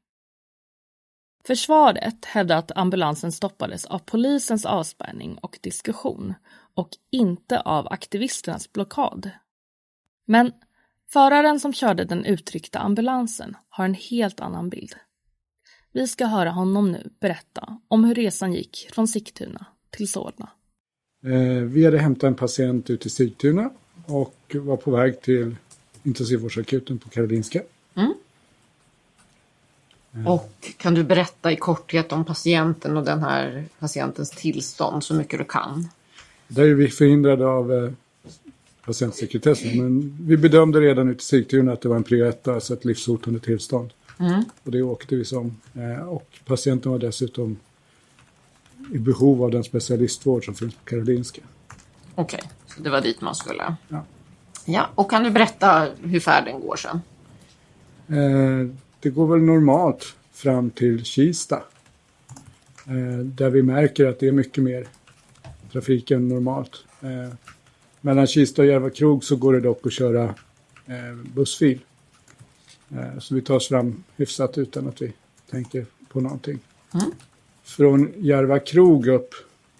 Försvaret 1.47 2.25
hävdar 2.25 2.57
att 2.57 2.77
ambulansen 2.77 3.33
stoppades 3.33 3.85
av 3.85 3.99
polisens 3.99 4.67
avspärrning 4.67 5.39
och 5.39 5.59
diskussion 5.63 6.35
och 6.75 6.89
inte 7.11 7.61
av 7.61 7.87
aktivisternas 7.93 8.73
blockad. 8.73 9.31
Men 10.25 10.53
föraren 11.13 11.61
som 11.61 11.73
körde 11.73 12.05
den 12.05 12.25
uttryckta 12.25 12.79
ambulansen 12.79 13.57
har 13.69 13.85
en 13.85 13.95
helt 13.95 14.41
annan 14.41 14.69
bild. 14.69 14.95
Vi 15.93 16.09
ska 16.09 16.27
höra 16.27 16.51
honom 16.51 16.93
nu 16.93 17.11
berätta 17.21 17.81
om 17.89 18.05
hur 18.05 18.15
resan 18.15 18.53
gick 18.53 18.89
från 18.93 19.09
Sigtuna 19.09 19.67
till 19.91 20.09
Solna. 20.09 20.51
Eh, 21.27 21.63
vi 21.63 21.85
hade 21.85 21.99
hämtat 21.99 22.29
en 22.29 22.35
patient 22.35 22.91
ute 22.91 23.09
i 23.09 23.11
Sigtuna 23.11 23.71
och 24.07 24.57
var 24.61 24.77
på 24.77 24.91
väg 24.91 25.21
till 25.21 25.57
intensivvårdsakuten 26.03 26.99
på 26.99 27.09
Karolinska. 27.09 27.63
Och 30.25 30.75
kan 30.77 30.95
du 30.95 31.05
berätta 31.05 31.53
i 31.53 31.57
korthet 31.57 32.13
om 32.13 32.25
patienten 32.25 32.97
och 32.97 33.05
den 33.05 33.23
här 33.23 33.65
patientens 33.79 34.31
tillstånd 34.31 35.05
så 35.05 35.15
mycket 35.15 35.39
du 35.39 35.45
kan? 35.45 35.89
Där 36.49 36.65
är 36.65 36.75
vi 36.75 36.89
förhindrade 36.89 37.47
av 37.47 37.73
eh, 37.73 37.91
patientsekretessen 38.85 39.77
men 39.77 40.19
vi 40.21 40.37
bedömde 40.37 40.81
redan 40.81 41.09
ute 41.09 41.21
i 41.21 41.25
Sigtuna 41.25 41.73
att 41.73 41.81
det 41.81 41.89
var 41.89 41.97
en 41.97 42.05
prio 42.05 42.25
1, 42.25 42.49
alltså 42.49 42.75
ett 42.75 42.85
livshotande 42.85 43.41
tillstånd. 43.41 43.91
Mm. 44.19 44.45
Och 44.63 44.71
det 44.71 44.83
åkte 44.83 45.17
vi 45.17 45.25
som. 45.25 45.57
Eh, 45.75 46.09
och 46.09 46.39
patienten 46.45 46.93
var 46.93 46.99
dessutom 46.99 47.57
i 48.93 48.99
behov 48.99 49.43
av 49.43 49.51
den 49.51 49.65
specialistvård 49.65 50.45
som 50.45 50.55
finns 50.55 50.75
på 50.75 50.85
Karolinska. 50.85 51.43
Okej, 52.15 52.43
så 52.67 52.83
det 52.83 52.91
var 52.91 53.01
dit 53.01 53.21
man 53.21 53.35
skulle. 53.35 53.77
Ja. 53.89 54.05
Ja, 54.65 54.89
och 54.95 55.11
kan 55.11 55.23
du 55.23 55.31
berätta 55.31 55.89
hur 56.03 56.21
färden 56.21 56.61
går 56.61 56.77
sen? 56.77 57.01
Eh, 58.09 58.71
det 59.01 59.11
går 59.11 59.27
väl 59.27 59.41
normalt 59.41 60.15
fram 60.33 60.71
till 60.71 61.05
Kista. 61.05 61.57
Eh, 62.87 63.19
där 63.19 63.51
vi 63.51 63.63
märker 63.63 64.07
att 64.07 64.21
det 64.21 64.29
är 64.29 64.33
mycket 64.33 64.65
mer 64.65 64.87
trafik 65.73 66.11
än 66.11 66.29
normalt. 66.29 66.85
Eh, 67.01 67.35
mellan 68.01 68.27
Kista 68.27 68.63
och 68.63 68.69
Järva 68.69 68.91
krog 68.91 69.25
så 69.25 69.37
går 69.37 69.53
det 69.53 69.61
dock 69.61 69.87
att 69.87 69.93
köra 69.93 70.25
eh, 70.87 71.15
bussfil. 71.35 71.81
Eh, 72.91 73.19
så 73.19 73.35
vi 73.35 73.43
tar 73.43 73.55
oss 73.55 73.69
fram 73.69 74.05
hyfsat 74.17 74.59
utan 74.59 74.89
att 74.89 75.03
vi 75.03 75.13
tänker 75.51 75.87
på 76.09 76.21
någonting. 76.21 76.59
Mm. 76.95 77.11
Från 77.67 78.13
Järva 78.17 78.59
krog 78.59 79.07
upp 79.07 79.35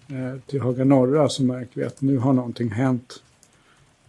eh, 0.09 0.41
till 0.45 0.61
Haga 0.61 0.83
norra 0.83 1.29
så 1.29 1.43
märker 1.43 1.81
vi 1.81 1.83
att 1.83 2.01
nu 2.01 2.17
har 2.17 2.33
någonting 2.33 2.69
hänt. 2.69 3.23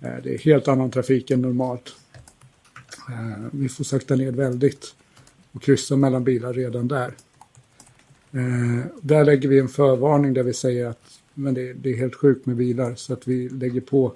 Eh, 0.01 0.14
det 0.23 0.35
är 0.35 0.38
helt 0.38 0.69
annan 0.69 0.91
trafik 0.91 1.31
än 1.31 1.43
normalt. 1.43 1.97
Eh, 3.09 3.47
vi 3.53 3.69
får 3.69 3.85
sakta 3.85 4.17
ner 4.17 4.33
väldigt 4.33 4.95
och 5.53 5.62
kryssa 5.62 5.97
mellan 5.97 6.25
bilar 6.25 6.53
redan 6.53 6.88
där. 6.88 7.14
Där 9.01 9.25
lägger 9.25 9.49
vi 9.49 9.59
en 9.59 9.69
förvarning 9.69 10.35
där 10.35 10.43
vi 10.43 10.55
säger 10.55 10.87
att 10.87 11.19
men 11.35 11.55
det, 11.55 11.73
det 11.73 11.93
är 11.93 11.97
helt 11.97 12.14
sjukt 12.14 12.47
med 12.47 12.57
bilar 12.57 12.95
så 12.95 13.12
att 13.12 13.29
vi 13.29 13.49
lägger 13.49 13.81
på, 13.81 14.12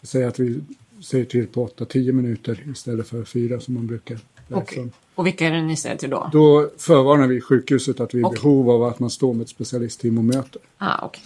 vi 0.00 0.06
säger 0.06 0.28
att 0.28 0.38
vi 0.38 0.60
säger 1.02 1.24
till 1.24 1.46
på 1.46 1.66
8-10 1.66 2.12
minuter 2.12 2.66
istället 2.72 3.08
för 3.08 3.24
4 3.24 3.60
som 3.60 3.74
man 3.74 3.86
brukar. 3.86 4.18
Okej. 4.58 4.90
Och 5.14 5.26
vilka 5.26 5.46
är 5.46 5.50
det 5.50 5.62
ni 5.62 5.76
säger 5.76 5.96
till 5.96 6.10
då? 6.10 6.30
Då 6.32 6.70
förvarnar 6.78 7.26
vi 7.26 7.40
sjukhuset 7.40 8.00
att 8.00 8.14
vi 8.14 8.18
är 8.18 8.22
i 8.22 8.24
Okej. 8.24 8.38
behov 8.42 8.70
av 8.70 8.82
att 8.82 8.98
man 8.98 9.10
står 9.10 9.34
med 9.34 9.42
ett 9.42 9.48
specialistteam 9.48 10.18
och 10.18 10.24
möter. 10.24 10.62
Ah, 10.78 11.04
okej. 11.06 11.22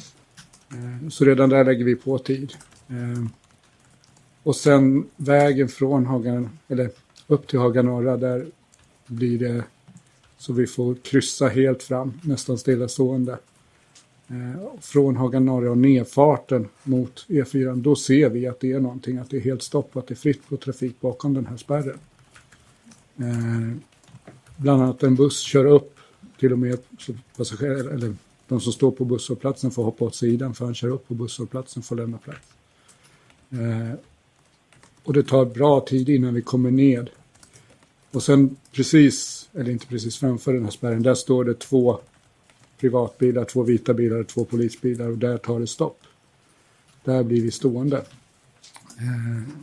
Eh, 0.70 1.08
Så 1.08 1.24
redan 1.24 1.48
där 1.50 1.64
lägger 1.64 1.84
vi 1.84 1.96
på 1.96 2.18
tid. 2.18 2.52
Eh, 2.88 3.24
Och 4.42 4.56
sen 4.56 5.06
vägen 5.16 5.68
från 5.68 6.06
Haga, 6.06 6.48
eller 6.68 6.90
upp 7.26 7.46
till 7.46 7.58
Haga 7.58 7.82
norra, 7.82 8.16
där 8.16 8.46
blir 9.06 9.38
det 9.38 9.64
så 10.38 10.52
vi 10.52 10.66
får 10.66 10.94
kryssa 10.94 11.48
helt 11.48 11.82
fram, 11.82 12.12
nästan 12.22 12.58
stillastående. 12.58 13.38
Eh, 14.28 14.62
och 14.64 14.84
Från 14.84 15.16
Haga 15.16 15.40
norra 15.40 15.70
och 15.70 15.78
nedfarten 15.78 16.68
mot 16.82 17.24
E4, 17.28 17.76
då 17.82 17.96
ser 17.96 18.28
vi 18.28 18.46
att 18.46 18.60
det 18.60 18.72
är 18.72 18.80
någonting, 18.80 19.18
att 19.18 19.30
det 19.30 19.36
är 19.36 19.40
helt 19.40 19.62
stopp, 19.62 19.96
att 19.96 20.06
det 20.06 20.14
är 20.14 20.16
fritt 20.16 20.48
på 20.48 20.56
trafik 20.56 21.00
bakom 21.00 21.34
den 21.34 21.46
här 21.46 21.56
spärren. 21.56 21.98
Eh, 23.16 23.76
bland 24.56 24.82
annat 24.82 25.02
en 25.02 25.14
buss 25.14 25.40
kör 25.40 25.64
upp 25.64 25.98
till 26.38 26.52
och 26.52 26.58
med 26.58 26.78
passagerare, 27.36 27.94
eller 27.94 28.14
de 28.48 28.60
som 28.60 28.72
står 28.72 28.90
på 28.90 29.04
busshållplatsen 29.04 29.70
får 29.70 29.84
hoppa 29.84 30.04
åt 30.04 30.14
sidan 30.14 30.54
för 30.54 30.64
han 30.64 30.74
kör 30.74 30.88
upp 30.88 31.08
på 31.08 31.14
busshållplatsen 31.14 31.82
får 31.82 31.96
lämna 31.96 32.18
plats. 32.18 32.48
Eh, 33.50 33.98
och 35.04 35.12
det 35.12 35.22
tar 35.22 35.44
bra 35.44 35.80
tid 35.80 36.08
innan 36.08 36.34
vi 36.34 36.42
kommer 36.42 36.70
ned. 36.70 37.10
Och 38.10 38.22
sen 38.22 38.56
precis, 38.72 39.48
eller 39.52 39.70
inte 39.70 39.86
precis 39.86 40.16
framför 40.16 40.52
den 40.52 40.64
här 40.64 40.70
spärren, 40.70 41.02
där 41.02 41.14
står 41.14 41.44
det 41.44 41.54
två 41.54 42.00
privatbilar, 42.80 43.44
två 43.44 43.62
vita 43.62 43.94
bilar 43.94 44.16
och 44.16 44.26
två 44.26 44.44
polisbilar 44.44 45.08
och 45.08 45.18
där 45.18 45.38
tar 45.38 45.60
det 45.60 45.66
stopp. 45.66 46.00
Där 47.04 47.22
blir 47.22 47.42
vi 47.42 47.50
stående. 47.50 47.96
Eh, 48.98 49.54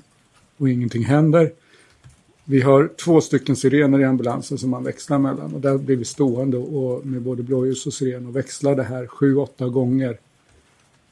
och 0.57 0.69
ingenting 0.69 1.05
händer. 1.05 1.51
Vi 2.51 2.61
har 2.61 2.87
två 2.87 3.21
stycken 3.21 3.55
sirener 3.55 3.99
i 3.99 4.03
ambulansen 4.03 4.57
som 4.57 4.69
man 4.69 4.83
växlar 4.83 5.17
mellan 5.17 5.55
och 5.55 5.61
där 5.61 5.77
blir 5.77 5.95
vi 5.95 6.05
stående 6.05 6.57
och 6.57 7.05
med 7.05 7.21
både 7.21 7.43
blåljus 7.43 7.87
och 7.87 7.93
siren 7.93 8.27
och 8.27 8.35
växlar 8.35 8.75
det 8.75 8.83
här 8.83 9.07
sju, 9.07 9.35
åtta 9.35 9.67
gånger. 9.67 10.19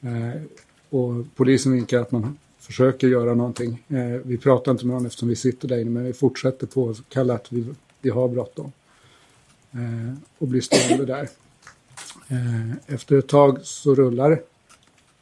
Eh, 0.00 0.42
och 0.90 1.24
polisen 1.36 1.72
vinkar 1.72 2.00
att 2.00 2.12
man 2.12 2.38
försöker 2.58 3.08
göra 3.08 3.34
någonting. 3.34 3.84
Eh, 3.88 4.20
vi 4.24 4.38
pratar 4.38 4.72
inte 4.72 4.86
med 4.86 4.94
någon 4.94 5.06
eftersom 5.06 5.28
vi 5.28 5.36
sitter 5.36 5.68
där 5.68 5.80
inne 5.80 5.90
men 5.90 6.04
vi 6.04 6.12
fortsätter 6.12 6.66
på 6.66 6.90
att 6.90 7.08
kalla 7.08 7.34
att 7.34 7.52
vi, 7.52 7.66
vi 8.00 8.10
har 8.10 8.28
bråttom. 8.28 8.72
Eh, 9.72 10.14
och 10.38 10.48
blir 10.48 10.60
stående 10.60 11.04
där. 11.04 11.28
Eh, 12.28 12.94
efter 12.94 13.18
ett 13.18 13.28
tag 13.28 13.58
så 13.62 13.94
rullar 13.94 14.30
det. 14.30 14.42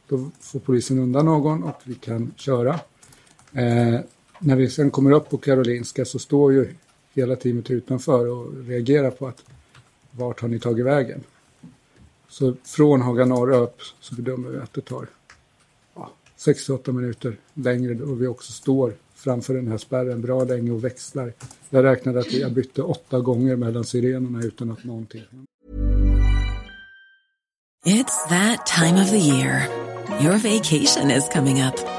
Då 0.07 0.31
får 0.39 0.59
polisen 0.59 0.99
undan 0.99 1.25
någon 1.25 1.63
och 1.63 1.81
vi 1.83 1.95
kan 1.95 2.33
köra. 2.35 2.79
Eh, 3.53 3.99
när 4.41 4.55
vi 4.55 4.69
sen 4.69 4.91
kommer 4.91 5.11
upp 5.11 5.29
på 5.29 5.37
Karolinska 5.37 6.05
så 6.05 6.19
står 6.19 6.53
ju 6.53 6.73
hela 7.13 7.35
teamet 7.35 7.71
utanför 7.71 8.27
och 8.27 8.65
reagerar 8.67 9.11
på 9.11 9.27
att 9.27 9.43
vart 10.11 10.41
har 10.41 10.47
ni 10.47 10.59
tagit 10.59 10.85
vägen? 10.85 11.23
Så 12.29 12.55
från 12.63 13.01
Haga 13.01 13.25
norra 13.25 13.55
upp 13.55 13.81
så 13.99 14.15
bedömer 14.15 14.49
vi 14.49 14.57
att 14.57 14.73
det 14.73 14.81
tar 14.81 15.07
ja, 15.95 16.11
6-8 16.37 16.91
minuter 16.91 17.37
längre 17.53 18.03
och 18.03 18.21
vi 18.21 18.27
också 18.27 18.51
står 18.51 18.93
framför 19.15 19.53
den 19.53 19.67
här 19.67 19.77
spärren 19.77 20.21
bra 20.21 20.43
länge 20.43 20.71
och 20.71 20.83
växlar. 20.83 21.33
Jag 21.69 21.83
räknade 21.83 22.19
att 22.19 22.33
jag 22.33 22.53
bytte 22.53 22.81
åtta 22.81 23.19
gånger 23.19 23.55
mellan 23.55 23.83
sirenerna 23.83 24.43
utan 24.43 24.71
att 24.71 24.83
någonting 24.83 25.23
hände. 25.31 25.45
It's 27.85 28.29
that 28.29 28.65
time 28.65 29.01
of 29.01 29.09
the 29.09 29.17
year. 29.17 29.67
Your 30.21 30.37
vacation 30.37 31.11
is 31.11 31.29
coming 31.33 31.61
up. 31.61 31.98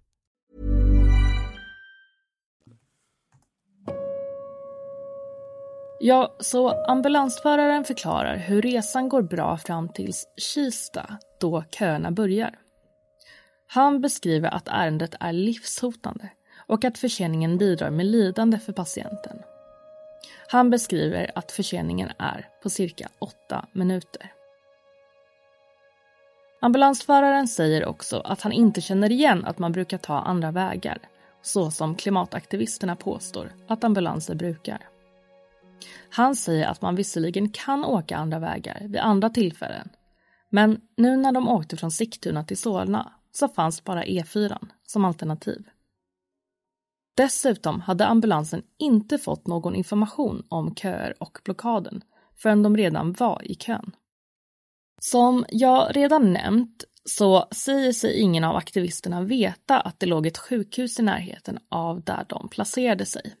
Ja, 6.03 6.35
så 6.39 6.69
ambulansföraren 6.69 7.83
förklarar 7.83 8.37
hur 8.37 8.61
resan 8.61 9.09
går 9.09 9.21
bra 9.21 9.57
fram 9.57 9.89
tills 9.89 10.27
Kista, 10.37 11.17
då 11.39 11.63
köerna 11.71 12.11
börjar. 12.11 12.59
Han 13.67 14.01
beskriver 14.01 14.49
att 14.49 14.67
ärendet 14.67 15.15
är 15.19 15.33
livshotande 15.33 16.29
och 16.67 16.85
att 16.85 16.97
förseningen 16.97 17.57
bidrar 17.57 17.89
med 17.89 18.05
lidande 18.05 18.59
för 18.59 18.73
patienten. 18.73 19.39
Han 20.47 20.69
beskriver 20.69 21.31
att 21.35 21.51
förseningen 21.51 22.09
är 22.17 22.49
på 22.63 22.69
cirka 22.69 23.09
åtta 23.19 23.65
minuter. 23.71 24.33
Ambulansföraren 26.61 27.47
säger 27.47 27.85
också 27.85 28.19
att 28.19 28.41
han 28.41 28.51
inte 28.51 28.81
känner 28.81 29.11
igen 29.11 29.45
att 29.45 29.59
man 29.59 29.71
brukar 29.71 29.97
ta 29.97 30.19
andra 30.19 30.51
vägar, 30.51 30.97
så 31.41 31.71
som 31.71 31.95
klimataktivisterna 31.95 32.95
påstår 32.95 33.51
att 33.67 33.83
ambulanser 33.83 34.35
brukar. 34.35 34.90
Han 36.09 36.35
säger 36.35 36.67
att 36.67 36.81
man 36.81 36.95
visserligen 36.95 37.49
kan 37.49 37.85
åka 37.85 38.17
andra 38.17 38.39
vägar 38.39 38.81
vid 38.87 38.97
andra 38.97 39.29
tillfällen, 39.29 39.89
men 40.49 40.81
nu 40.97 41.17
när 41.17 41.31
de 41.31 41.49
åkte 41.49 41.77
från 41.77 41.91
Sigtuna 41.91 42.43
till 42.43 42.57
Solna 42.57 43.13
så 43.31 43.47
fanns 43.47 43.83
bara 43.83 44.03
E4 44.03 44.67
som 44.87 45.05
alternativ. 45.05 45.63
Dessutom 47.17 47.81
hade 47.81 48.05
ambulansen 48.05 48.63
inte 48.77 49.17
fått 49.17 49.47
någon 49.47 49.75
information 49.75 50.45
om 50.49 50.75
köer 50.75 51.13
och 51.19 51.39
blockaden 51.43 52.01
förrän 52.37 52.63
de 52.63 52.77
redan 52.77 53.13
var 53.13 53.41
i 53.51 53.55
kön. 53.55 53.91
Som 54.99 55.45
jag 55.49 55.95
redan 55.95 56.33
nämnt 56.33 56.83
så 57.05 57.47
säger 57.51 57.93
sig 57.93 58.19
ingen 58.19 58.43
av 58.43 58.55
aktivisterna 58.55 59.21
veta 59.21 59.79
att 59.79 59.99
det 59.99 60.05
låg 60.05 60.25
ett 60.25 60.37
sjukhus 60.37 60.99
i 60.99 61.03
närheten 61.03 61.59
av 61.69 62.03
där 62.03 62.25
de 62.29 62.49
placerade 62.49 63.05
sig. 63.05 63.35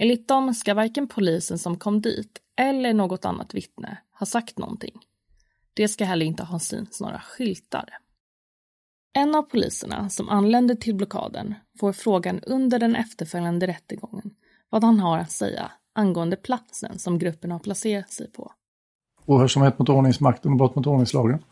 Enligt 0.00 0.28
dem 0.28 0.54
ska 0.54 0.74
varken 0.74 1.08
polisen 1.08 1.58
som 1.58 1.76
kom 1.76 2.00
dit 2.00 2.38
eller 2.56 2.94
något 2.94 3.24
annat 3.24 3.54
vittne 3.54 3.98
ha 4.18 4.26
sagt 4.26 4.58
någonting. 4.58 4.94
Det 5.74 5.88
ska 5.88 6.04
heller 6.04 6.26
inte 6.26 6.44
ha 6.44 6.58
synts 6.58 7.00
några 7.00 7.20
skyltar. 7.20 7.88
En 9.12 9.34
av 9.34 9.42
poliserna 9.42 10.10
som 10.10 10.28
anlände 10.28 10.76
till 10.76 10.94
blockaden 10.94 11.54
får 11.80 11.92
frågan 11.92 12.40
under 12.40 12.78
den 12.78 12.96
efterföljande 12.96 13.66
rättegången 13.66 14.30
vad 14.70 14.84
han 14.84 15.00
har 15.00 15.18
att 15.18 15.30
säga 15.30 15.70
angående 15.92 16.36
platsen 16.36 16.98
som 16.98 17.18
gruppen 17.18 17.50
har 17.50 17.58
placerat 17.58 18.12
sig 18.12 18.30
på. 18.30 18.52
Ohörsamhet 19.26 19.78
mot 19.78 19.88
ordningsmakten 19.88 20.52
och 20.52 20.58
brott 20.58 20.74
mot 20.74 20.86
ordningslagen. 20.86 21.44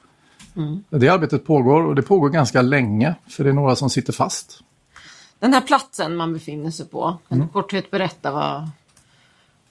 Mm. 0.56 0.84
Det 0.90 1.08
arbetet 1.08 1.44
pågår 1.44 1.86
och 1.86 1.94
det 1.94 2.02
pågår 2.02 2.28
ganska 2.28 2.62
länge 2.62 3.14
för 3.28 3.44
det 3.44 3.50
är 3.50 3.54
några 3.54 3.76
som 3.76 3.90
sitter 3.90 4.12
fast. 4.12 4.62
Den 5.38 5.52
här 5.52 5.60
platsen 5.60 6.16
man 6.16 6.32
befinner 6.32 6.70
sig 6.70 6.86
på, 6.86 7.18
kan 7.28 7.38
Mm. 7.38 7.48
korthet 7.48 7.90
berätta 7.90 8.30
vad, 8.30 8.70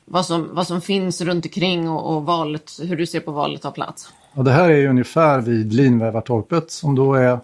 vad, 0.06 0.26
som, 0.26 0.50
vad 0.56 0.68
som 0.68 0.82
finns 0.82 1.22
runt 1.22 1.46
omkring 1.46 1.90
och, 1.90 2.16
och 2.16 2.26
valet, 2.26 2.72
hur 2.84 2.96
du 2.96 3.06
ser 3.06 3.20
på 3.20 3.32
valet 3.32 3.66
av 3.66 3.72
plats? 3.72 4.14
Och 4.34 4.44
det 4.44 4.52
här 4.52 4.70
är 4.70 4.88
ungefär 4.88 5.42
vid 5.42 5.74
Linvävartorpet 5.74 6.72
som 6.72 6.96
då 6.96 7.14
är 7.14 7.40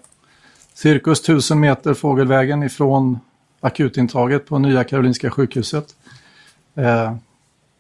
cirkus 0.74 1.20
1000 1.20 1.60
meter 1.60 1.94
fågelvägen 1.94 2.64
ifrån 2.64 3.20
akutintaget 3.60 4.48
på 4.48 4.60
Nya 4.60 4.84
Karolinska 4.84 5.30
sjukhuset. 5.30 5.96
Eh, 6.76 7.16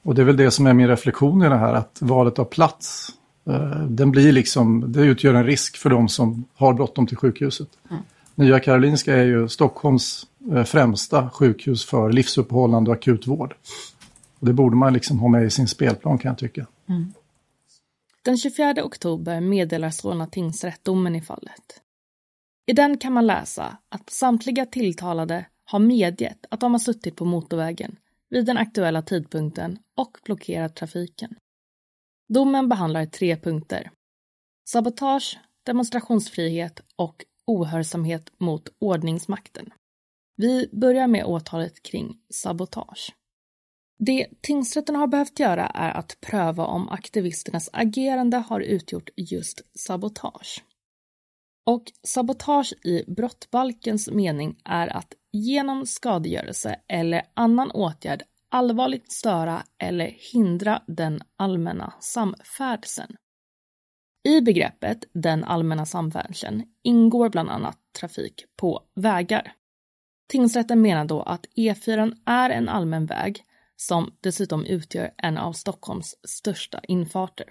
och 0.03 0.15
det 0.15 0.21
är 0.21 0.25
väl 0.25 0.37
det 0.37 0.51
som 0.51 0.67
är 0.67 0.73
min 0.73 0.87
reflektion 0.87 1.43
i 1.43 1.49
det 1.49 1.55
här, 1.57 1.73
att 1.73 1.97
valet 2.01 2.39
av 2.39 2.45
plats, 2.45 3.09
eh, 3.47 3.85
den 3.87 4.11
blir 4.11 4.31
liksom, 4.31 4.91
det 4.91 5.01
utgör 5.01 5.33
en 5.33 5.45
risk 5.45 5.77
för 5.77 5.89
de 5.89 6.09
som 6.09 6.45
har 6.55 6.73
bråttom 6.73 7.07
till 7.07 7.17
sjukhuset. 7.17 7.67
Mm. 7.89 8.01
Nya 8.35 8.59
Karolinska 8.59 9.15
är 9.15 9.23
ju 9.23 9.49
Stockholms 9.49 10.25
Eh, 10.49 10.63
främsta 10.63 11.29
sjukhus 11.29 11.85
för 11.85 12.11
livsuppehållande 12.11 12.91
och 12.91 12.97
akutvård. 12.97 13.55
Och 14.39 14.45
det 14.45 14.53
borde 14.53 14.75
man 14.75 14.93
liksom 14.93 15.19
ha 15.19 15.27
med 15.27 15.43
i 15.43 15.49
sin 15.49 15.67
spelplan 15.67 16.17
kan 16.17 16.29
jag 16.29 16.37
tycka. 16.37 16.67
Mm. 16.89 17.13
Den 18.23 18.37
24 18.37 18.83
oktober 18.83 19.41
meddelar 19.41 19.89
Solna 19.89 20.27
tingsrätt 20.27 20.83
domen 20.83 21.15
i 21.15 21.21
fallet. 21.21 21.81
I 22.65 22.73
den 22.73 22.97
kan 22.97 23.13
man 23.13 23.27
läsa 23.27 23.77
att 23.89 24.09
samtliga 24.09 24.65
tilltalade 24.65 25.45
har 25.65 25.79
medgett 25.79 26.45
att 26.49 26.59
de 26.59 26.71
har 26.71 26.79
suttit 26.79 27.15
på 27.15 27.25
motorvägen 27.25 27.95
vid 28.29 28.45
den 28.45 28.57
aktuella 28.57 29.01
tidpunkten 29.01 29.79
och 29.97 30.17
blockerat 30.25 30.75
trafiken. 30.75 31.35
Domen 32.33 32.69
behandlar 32.69 33.05
tre 33.05 33.37
punkter. 33.37 33.91
Sabotage, 34.69 35.39
demonstrationsfrihet 35.63 36.81
och 36.95 37.25
ohörsamhet 37.45 38.31
mot 38.37 38.69
ordningsmakten. 38.79 39.73
Vi 40.35 40.69
börjar 40.71 41.07
med 41.07 41.25
åtalet 41.25 41.83
kring 41.83 42.17
sabotage. 42.29 43.15
Det 43.99 44.27
tingsrätten 44.41 44.95
har 44.95 45.07
behövt 45.07 45.39
göra 45.39 45.67
är 45.67 45.91
att 45.91 46.17
pröva 46.21 46.65
om 46.65 46.89
aktivisternas 46.89 47.69
agerande 47.73 48.37
har 48.37 48.61
utgjort 48.61 49.09
just 49.15 49.61
sabotage. 49.79 50.63
Och 51.65 51.83
sabotage 52.03 52.73
i 52.85 53.03
brottbalkens 53.07 54.09
mening 54.09 54.57
är 54.65 54.87
att 54.87 55.13
genom 55.31 55.85
skadegörelse 55.85 56.79
eller 56.87 57.21
annan 57.33 57.71
åtgärd 57.71 58.23
allvarligt 58.49 59.11
störa 59.11 59.63
eller 59.77 60.15
hindra 60.33 60.83
den 60.87 61.21
allmänna 61.35 61.93
samfärdseln. 61.99 63.15
I 64.23 64.41
begreppet 64.41 65.05
den 65.13 65.43
allmänna 65.43 65.85
samfärdseln 65.85 66.63
ingår 66.83 67.29
bland 67.29 67.49
annat 67.49 67.77
trafik 67.99 68.45
på 68.55 68.83
vägar. 68.95 69.53
Tingsrätten 70.31 70.81
menar 70.81 71.05
då 71.05 71.21
att 71.21 71.45
E4 71.45 72.15
är 72.25 72.49
en 72.49 72.69
allmän 72.69 73.05
väg 73.05 73.43
som 73.75 74.11
dessutom 74.21 74.65
utgör 74.65 75.13
en 75.17 75.37
av 75.37 75.53
Stockholms 75.53 76.15
största 76.23 76.79
infarter. 76.87 77.45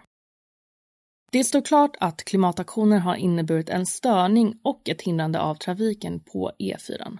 Det 1.33 1.45
står 1.45 1.61
klart 1.61 1.97
att 2.01 2.25
klimataktioner 2.25 2.99
har 2.99 3.15
inneburit 3.15 3.69
en 3.69 3.87
störning 3.87 4.61
och 4.65 4.89
ett 4.89 5.03
hindrande 5.03 5.41
av 5.41 5.55
trafiken 5.55 6.21
på 6.21 6.53
E4. 6.59 7.19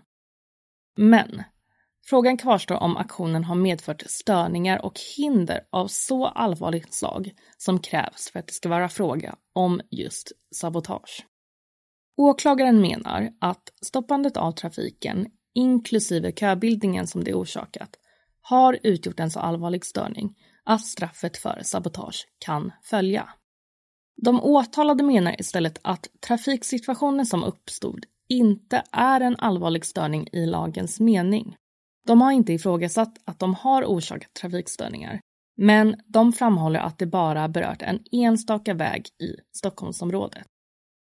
Men 0.97 1.43
frågan 2.07 2.37
kvarstår 2.37 2.77
om 2.77 2.97
aktionen 2.97 3.45
har 3.45 3.55
medfört 3.55 4.03
störningar 4.07 4.85
och 4.85 5.01
hinder 5.17 5.61
av 5.71 5.87
så 5.87 6.27
allvarligt 6.27 6.95
slag 6.95 7.31
som 7.57 7.79
krävs 7.79 8.31
för 8.31 8.39
att 8.39 8.47
det 8.47 8.53
ska 8.53 8.69
vara 8.69 8.89
fråga 8.89 9.37
om 9.53 9.81
just 9.91 10.33
sabotage. 10.55 11.27
Åklagaren 12.17 12.81
menar 12.81 13.33
att 13.41 13.73
stoppandet 13.83 14.37
av 14.37 14.53
trafiken, 14.53 15.27
inklusive 15.55 16.33
köbildningen 16.33 17.07
som 17.07 17.25
det 17.25 17.35
orsakat, 17.35 17.97
har 18.41 18.79
utgjort 18.83 19.21
en 19.21 19.31
så 19.31 19.41
allvarlig 19.41 19.85
störning 19.85 20.37
att 20.65 20.87
straffet 20.87 21.37
för 21.37 21.61
sabotage 21.63 22.27
kan 22.39 22.73
följa. 22.83 23.29
De 24.23 24.41
åtalade 24.41 25.03
menar 25.03 25.41
istället 25.41 25.79
att 25.83 26.09
trafiksituationen 26.21 27.27
som 27.27 27.45
uppstod 27.45 28.07
inte 28.29 28.83
är 28.93 29.21
en 29.21 29.37
allvarlig 29.37 29.85
störning 29.85 30.29
i 30.33 30.47
lagens 30.47 31.01
mening. 31.01 31.57
De 32.07 32.21
har 32.21 32.33
inte 32.33 32.53
ifrågasatt 32.53 33.19
att 33.25 33.39
de 33.39 33.55
har 33.55 33.85
orsakat 33.85 34.35
trafikstörningar, 34.35 35.21
men 35.57 35.97
de 36.07 36.33
framhåller 36.33 36.81
att 36.81 36.99
det 36.99 37.07
bara 37.07 37.49
berört 37.49 37.83
en 37.83 38.01
enstaka 38.13 38.75
väg 38.75 39.07
i 39.23 39.37
Stockholmsområdet. 39.57 40.47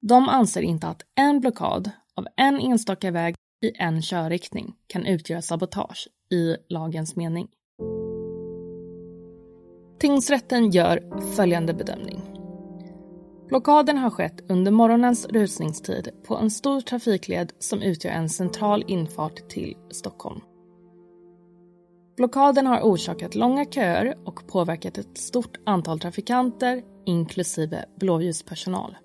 De 0.01 0.29
anser 0.29 0.61
inte 0.61 0.87
att 0.87 1.01
en 1.15 1.39
blockad 1.39 1.91
av 2.15 2.27
en 2.37 2.59
enstaka 2.59 3.11
väg 3.11 3.35
i 3.61 3.71
en 3.75 4.01
körriktning 4.01 4.75
kan 4.87 5.05
utgöra 5.05 5.41
sabotage 5.41 6.07
i 6.31 6.55
lagens 6.69 7.15
mening. 7.15 7.47
Tingsrätten 9.99 10.71
gör 10.71 11.19
följande 11.35 11.73
bedömning. 11.73 12.21
Blockaden 13.47 13.97
har 13.97 14.09
skett 14.09 14.51
under 14.51 14.71
morgonens 14.71 15.27
rusningstid 15.27 16.09
på 16.27 16.37
en 16.37 16.51
stor 16.51 16.81
trafikled 16.81 17.51
som 17.59 17.81
utgör 17.81 18.11
en 18.11 18.29
central 18.29 18.83
infart 18.87 19.49
till 19.49 19.77
Stockholm. 19.91 20.41
Blockaden 22.17 22.67
har 22.67 22.81
orsakat 22.81 23.35
långa 23.35 23.65
köer 23.65 24.17
och 24.25 24.47
påverkat 24.47 24.97
ett 24.97 25.17
stort 25.17 25.57
antal 25.65 25.99
trafikanter, 25.99 26.83
inklusive 27.05 27.85
blåljuspersonal. 27.99 28.97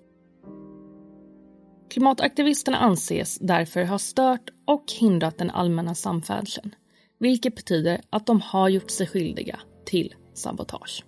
Klimataktivisterna 1.93 2.79
anses 2.79 3.39
därför 3.39 3.85
ha 3.85 3.99
stört 3.99 4.51
och 4.67 4.85
hindrat 5.01 5.39
den 5.39 5.51
allmänna 5.51 5.95
samfärdseln, 5.95 6.75
vilket 7.19 7.55
betyder 7.55 8.01
att 8.11 8.27
de 8.27 8.41
har 8.41 8.69
gjort 8.69 8.91
sig 8.91 9.07
skyldiga 9.07 9.61
till 9.85 10.15
sabotage. 10.35 11.05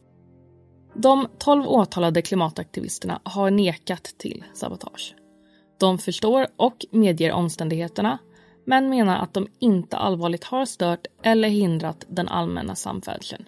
De 0.94 1.28
tolv 1.38 1.66
åtalade 1.66 2.22
klimataktivisterna 2.22 3.20
har 3.24 3.50
nekat 3.50 4.04
till 4.18 4.44
sabotage. 4.54 5.14
De 5.80 5.98
förstår 5.98 6.46
och 6.56 6.86
medger 6.90 7.32
omständigheterna 7.32 8.18
men 8.66 8.88
menar 8.88 9.16
att 9.18 9.34
de 9.34 9.48
inte 9.58 9.96
allvarligt 9.96 10.44
har 10.44 10.66
stört 10.66 11.06
eller 11.22 11.48
hindrat 11.48 12.04
den 12.08 12.28
allmänna 12.28 12.74
samfärdseln 12.74 13.44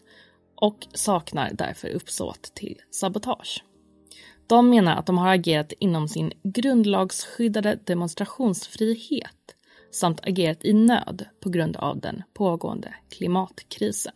och 0.54 0.86
saknar 0.94 1.50
därför 1.52 1.88
uppsåt 1.88 2.42
till 2.54 2.80
sabotage. 2.90 3.64
De 4.46 4.70
menar 4.70 4.96
att 4.96 5.06
de 5.06 5.18
har 5.18 5.34
agerat 5.34 5.72
inom 5.78 6.08
sin 6.08 6.32
grundlagsskyddade 6.42 7.78
demonstrationsfrihet 7.84 9.56
samt 9.90 10.20
agerat 10.26 10.64
i 10.64 10.72
nöd 10.72 11.26
på 11.40 11.50
grund 11.50 11.76
av 11.76 12.00
den 12.00 12.22
pågående 12.34 12.94
klimatkrisen. 13.08 14.12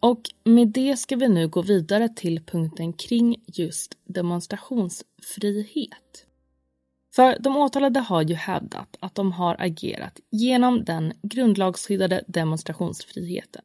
Och 0.00 0.20
med 0.44 0.68
det 0.68 0.96
ska 0.96 1.16
vi 1.16 1.28
nu 1.28 1.48
gå 1.48 1.62
vidare 1.62 2.08
till 2.08 2.44
punkten 2.44 2.92
kring 2.92 3.36
just 3.46 3.98
demonstrationsfrihet. 4.04 6.26
För 7.14 7.36
de 7.40 7.56
åtalade 7.56 8.00
har 8.00 8.22
ju 8.22 8.34
hävdat 8.34 8.96
att 9.00 9.14
de 9.14 9.32
har 9.32 9.56
agerat 9.58 10.20
genom 10.30 10.84
den 10.84 11.12
grundlagsskyddade 11.22 12.24
demonstrationsfriheten. 12.26 13.62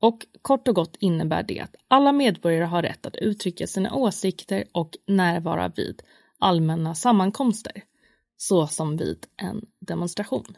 Och 0.00 0.26
kort 0.42 0.68
och 0.68 0.74
gott 0.74 0.96
innebär 1.00 1.42
det 1.42 1.60
att 1.60 1.74
alla 1.88 2.12
medborgare 2.12 2.64
har 2.64 2.82
rätt 2.82 3.06
att 3.06 3.16
uttrycka 3.16 3.66
sina 3.66 3.94
åsikter 3.94 4.64
och 4.72 4.96
närvara 5.06 5.68
vid 5.68 6.02
allmänna 6.38 6.94
sammankomster, 6.94 7.82
såsom 8.36 8.96
vid 8.96 9.26
en 9.36 9.66
demonstration. 9.80 10.56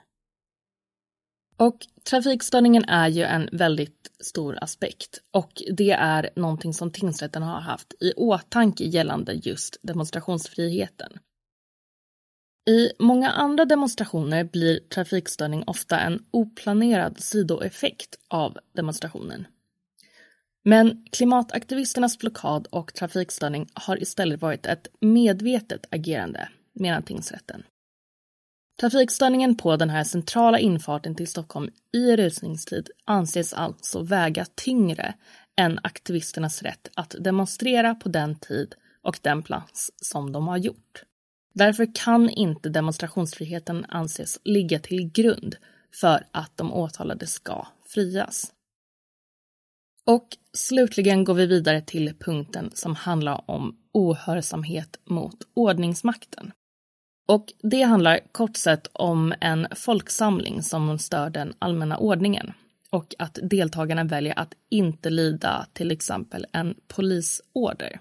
Och 1.57 1.87
trafikstörningen 2.11 2.85
är 2.85 3.09
ju 3.09 3.23
en 3.23 3.49
väldigt 3.53 4.11
stor 4.21 4.59
aspekt 4.65 5.21
och 5.31 5.63
det 5.77 5.91
är 5.91 6.31
någonting 6.37 6.75
som 6.75 6.91
tingsrätten 6.91 7.43
har 7.43 7.61
haft 7.61 7.95
i 8.01 8.13
åtanke 8.17 8.85
gällande 8.85 9.33
just 9.33 9.77
demonstrationsfriheten. 9.83 11.19
I 12.69 12.91
många 12.99 13.31
andra 13.31 13.65
demonstrationer 13.65 14.45
blir 14.45 14.81
trafikstörning 14.81 15.65
ofta 15.67 16.01
en 16.01 16.25
oplanerad 16.31 17.21
sidoeffekt 17.21 18.19
av 18.29 18.59
demonstrationen. 18.73 19.47
Men 20.65 21.07
klimataktivisternas 21.13 22.19
blockad 22.19 22.67
och 22.71 22.95
trafikstörning 22.95 23.69
har 23.75 24.03
istället 24.03 24.41
varit 24.41 24.67
ett 24.67 24.89
medvetet 25.01 25.87
agerande, 25.91 26.49
menar 26.73 27.01
tingsrätten. 27.01 27.63
Trafikstörningen 28.81 29.57
på 29.57 29.77
den 29.77 29.91
här 29.91 30.05
centrala 30.05 30.59
infarten 30.59 31.15
till 31.15 31.29
Stockholm 31.29 31.71
i 31.93 32.17
rusningstid 32.17 32.91
anses 33.05 33.53
alltså 33.53 34.03
väga 34.03 34.47
tyngre 34.55 35.15
än 35.57 35.79
aktivisternas 35.83 36.63
rätt 36.63 36.91
att 36.95 37.15
demonstrera 37.21 37.95
på 37.95 38.09
den 38.09 38.39
tid 38.39 38.75
och 39.03 39.19
den 39.23 39.43
plats 39.43 39.91
som 39.97 40.33
de 40.33 40.49
har 40.49 40.57
gjort. 40.57 41.05
Därför 41.53 41.95
kan 41.95 42.31
inte 42.31 42.69
demonstrationsfriheten 42.69 43.87
anses 43.89 44.39
ligga 44.45 44.79
till 44.79 45.11
grund 45.13 45.57
för 46.01 46.27
att 46.31 46.57
de 46.57 46.73
åtalade 46.73 47.27
ska 47.27 47.67
frias. 47.87 48.53
Och 50.05 50.37
slutligen 50.53 51.25
går 51.25 51.35
vi 51.35 51.47
vidare 51.47 51.81
till 51.81 52.15
punkten 52.19 52.71
som 52.75 52.95
handlar 52.95 53.51
om 53.51 53.77
ohörsamhet 53.93 54.99
mot 55.05 55.47
ordningsmakten. 55.55 56.53
Och 57.29 57.53
det 57.63 57.83
handlar 57.83 58.21
kort 58.33 58.57
sett 58.57 58.87
om 58.93 59.35
en 59.41 59.67
folksamling 59.77 60.63
som 60.63 60.99
stör 60.99 61.31
den 61.31 61.55
allmänna 61.59 61.99
ordningen 61.99 62.53
och 62.91 63.15
att 63.19 63.39
deltagarna 63.43 64.05
väljer 64.05 64.39
att 64.39 64.55
inte 64.69 65.11
lyda 65.11 65.67
till 65.73 65.91
exempel 65.91 66.47
en 66.53 66.75
polisorder. 66.89 68.01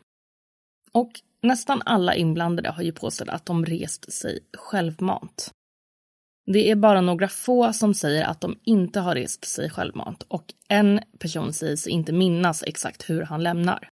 Och 0.92 1.12
nästan 1.42 1.82
alla 1.86 2.16
inblandade 2.16 2.70
har 2.70 2.84
ju 2.84 2.92
påstått 2.92 3.30
att 3.30 3.46
de 3.46 3.66
rest 3.66 4.14
sig 4.14 4.40
självmant. 4.58 5.52
Det 6.46 6.72
är 6.72 6.76
bara 6.76 7.02
några 7.02 7.28
få 7.28 7.74
som 7.74 7.94
säger 7.94 8.26
att 8.26 8.42
de 8.42 8.60
inte 8.64 9.00
har 9.00 9.16
rest 9.16 9.46
sig 9.46 9.70
självmant 9.70 10.26
och 10.28 10.54
en 10.68 11.00
person 11.20 11.54
säger 11.54 11.76
sig 11.76 11.92
inte 11.92 12.14
minnas 12.14 12.64
exakt 12.64 13.10
hur 13.10 13.22
han 13.22 13.44
lämnar. 13.44 13.90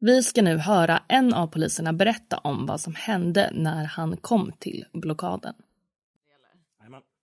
Vi 0.00 0.22
ska 0.22 0.42
nu 0.42 0.56
höra 0.56 1.02
en 1.08 1.34
av 1.34 1.46
poliserna 1.46 1.92
berätta 1.92 2.38
om 2.38 2.66
vad 2.66 2.80
som 2.80 2.94
hände 2.94 3.50
när 3.54 3.84
han 3.84 4.16
kom 4.16 4.52
till 4.58 4.84
blockaden. 4.92 5.54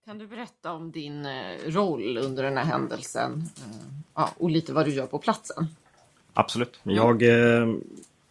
Kan 0.07 0.17
du 0.17 0.27
berätta 0.27 0.73
om 0.73 0.91
din 0.91 1.25
eh, 1.25 1.57
roll 1.65 2.17
under 2.17 2.43
den 2.43 2.57
här 2.57 2.63
händelsen 2.63 3.49
eh, 3.57 3.95
ja, 4.13 4.29
och 4.37 4.49
lite 4.49 4.73
vad 4.73 4.85
du 4.85 4.93
gör 4.93 5.07
på 5.07 5.19
platsen? 5.19 5.67
absolut. 6.33 6.79
Jag 6.83 7.23
eh, 7.23 7.67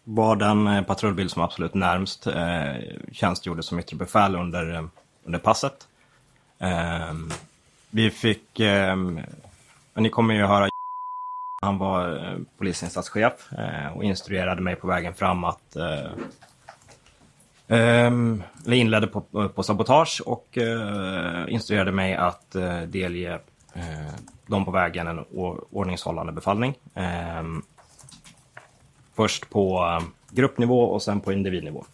var 0.09 0.37
den 0.37 0.66
eh, 0.66 0.83
patrullbil 0.83 1.31
som 1.31 1.42
absolut 1.42 1.75
närmst 1.75 2.27
eh, 2.27 2.75
tjänstgjorde 3.12 3.62
som 3.62 3.79
yttre 3.79 3.97
befäl 3.97 4.37
under, 4.37 4.75
eh, 4.75 4.85
under 5.25 5.38
passet. 5.38 5.88
Eh, 6.59 7.14
vi 7.90 8.11
fick, 8.11 8.61
eh, 8.61 8.97
ni 9.95 10.11
kommer 10.11 10.35
ju 10.35 10.47
höra 10.47 10.69
han 11.62 11.79
var 11.79 12.16
eh, 12.16 12.38
polisinsatschef 12.59 13.53
eh, 13.53 13.97
och 13.97 14.05
instruerade 14.05 14.62
mig 14.62 14.77
på 14.77 14.87
vägen 14.87 15.14
fram 15.14 15.45
att 15.45 15.77
eh, 15.77 16.11
Um, 17.69 18.42
eller 18.66 18.77
inledde 18.77 19.07
på, 19.07 19.42
eh, 19.42 19.49
på 19.49 19.62
sabotage 19.62 20.23
och 20.27 20.59
uh, 20.61 21.45
instruerade 21.49 21.92
mig 21.92 22.14
att 22.14 22.57
uh, 22.57 22.83
delge 22.83 23.35
uh, 23.77 24.14
dem 24.47 24.64
på 24.64 24.71
vägen 24.71 25.07
en 25.07 25.25
ordningshållande 25.71 26.33
befallning. 26.33 26.75
Um, 27.40 27.62
först 29.17 29.51
på 29.51 30.01
gruppnivå 30.31 30.83
och 30.83 31.03
sen 31.03 31.21
på 31.21 31.33
individnivå. 31.33 31.85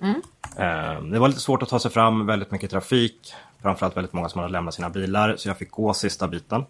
Mm. 0.00 0.14
Um, 0.56 1.10
det 1.10 1.18
var 1.18 1.28
lite 1.28 1.40
svårt 1.40 1.62
att 1.62 1.68
ta 1.68 1.78
sig 1.78 1.90
fram, 1.90 2.26
väldigt 2.26 2.50
mycket 2.50 2.70
trafik, 2.70 3.34
framförallt 3.62 3.96
väldigt 3.96 4.12
många 4.12 4.28
som 4.28 4.40
hade 4.40 4.52
lämnat 4.52 4.74
sina 4.74 4.90
bilar, 4.90 5.36
så 5.36 5.48
jag 5.48 5.58
fick 5.58 5.70
gå 5.70 5.94
sista 5.94 6.28
biten. 6.28 6.64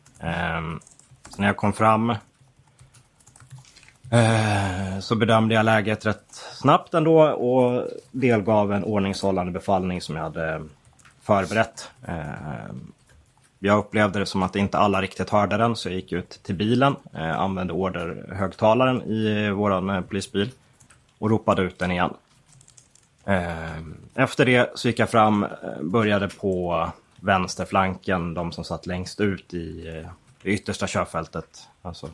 så 1.29 1.41
när 1.41 1.47
jag 1.47 1.57
kom 1.57 1.73
fram 1.73 2.15
Eh, 4.11 4.99
så 5.01 5.15
bedömde 5.15 5.55
jag 5.55 5.65
läget 5.65 6.07
rätt 6.07 6.25
snabbt 6.53 6.95
ändå 6.95 7.23
och 7.23 7.89
delgav 8.11 8.73
en 8.73 8.85
ordningshållande 8.85 9.53
befallning 9.53 10.01
som 10.01 10.17
jag 10.17 10.23
hade 10.23 10.63
förberett. 11.23 11.91
Jag 13.63 13.79
upplevde 13.79 14.19
det 14.19 14.27
som 14.27 14.43
att 14.43 14.57
inte 14.57 14.79
alla 14.79 15.03
riktigt 15.03 15.31
hörde 15.31 15.57
den 15.57 15.77
så 15.77 15.89
jag 15.89 15.95
gick 15.95 16.13
ut 16.13 16.41
till 16.43 16.55
bilen, 16.55 16.97
eh, 17.15 17.41
använde 17.41 17.73
orderhögtalaren 17.73 19.03
i 19.03 19.51
vår 19.51 19.95
eh, 19.95 20.01
polisbil 20.01 20.51
och 21.19 21.31
ropade 21.31 21.63
ut 21.63 21.79
den 21.79 21.91
igen. 21.91 22.15
Eh, 23.25 23.79
efter 24.15 24.47
det 24.47 24.71
så 24.75 24.89
gick 24.89 24.99
jag 24.99 25.11
fram, 25.11 25.45
eh, 25.45 25.49
började 25.83 26.29
på 26.29 26.89
vänsterflanken, 27.17 28.35
de 28.35 28.53
som 28.53 28.65
satt 28.65 28.87
längst 28.87 29.21
ut 29.21 29.55
i 29.55 29.83
det 30.43 30.51
yttersta 30.51 30.87
körfältet, 30.87 31.69
alltså 31.83 32.09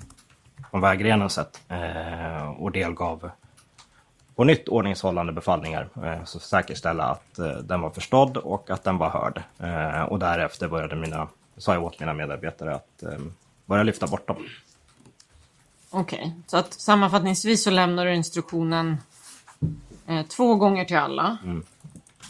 från 0.70 0.80
vägrenen 0.80 1.30
sett 1.30 1.61
eh, 1.68 2.48
och 2.50 2.72
delgav 2.72 3.30
på 4.37 4.44
nytt 4.44 4.68
ordningshållande 4.68 5.33
befallningar. 5.33 5.88
Eh, 6.05 6.25
så 6.25 6.38
säkerställa 6.38 7.05
att 7.05 7.38
eh, 7.38 7.49
den 7.49 7.81
var 7.81 7.90
förstådd 7.90 8.37
och 8.37 8.70
att 8.70 8.85
den 8.85 8.99
var 8.99 9.11
hörd. 9.11 9.42
Eh, 9.59 10.03
och 10.03 10.18
därefter 10.18 10.68
började 10.68 10.96
mina, 10.96 11.29
sa 11.57 11.75
jag 11.75 11.85
åt 11.85 12.01
mina 12.01 12.14
medarbetare 12.14 12.75
att 12.75 13.03
börja 13.66 13.83
lyfta 13.83 14.07
bort 14.07 14.27
dem. 14.27 14.37
Okej, 15.90 16.18
okay. 16.18 16.31
så 16.46 16.57
att 16.57 16.72
sammanfattningsvis 16.72 17.64
så 17.64 17.70
lämnar 17.70 18.07
du 18.07 18.14
instruktionen 18.14 18.96
två 20.29 20.55
gånger 20.55 20.85
till 20.85 20.96
alla. 20.96 21.38
Mm. 21.44 21.64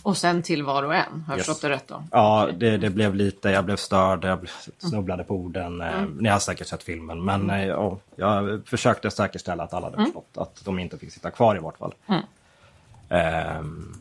Och 0.06 0.16
sen 0.16 0.42
till 0.42 0.62
var 0.62 0.82
och 0.82 0.94
en, 0.94 1.00
har 1.00 1.32
jag 1.32 1.38
yes. 1.38 1.46
förstått 1.46 1.62
det 1.62 1.70
rätt 1.70 1.88
då? 1.88 2.04
Ja, 2.10 2.48
det, 2.54 2.76
det, 2.76 2.90
blev 2.90 3.14
lite, 3.14 3.50
jag 3.50 3.64
blev 3.64 3.76
störd, 3.76 4.24
jag 4.24 4.48
snubblade 4.78 5.24
på 5.24 5.34
orden. 5.34 5.80
Eh, 5.80 5.98
mm. 5.98 6.16
Ni 6.20 6.28
har 6.28 6.38
säkert 6.38 6.66
sett 6.66 6.82
filmen, 6.82 7.24
men 7.24 7.50
mm. 7.50 7.68
ja, 7.68 7.98
jag 8.16 8.62
försökte 8.66 9.10
säkerställa 9.10 9.64
att 9.64 9.74
alla 9.74 9.86
hade 9.86 9.96
mm. 9.96 10.06
förstått 10.06 10.28
att 10.34 10.64
de 10.64 10.78
inte 10.78 10.98
fick 10.98 11.12
sitta 11.12 11.30
kvar 11.30 11.56
i 11.56 11.58
vart 11.58 11.78
fall. 11.78 11.94
Mm. 12.06 12.22
Ehm. 13.08 13.94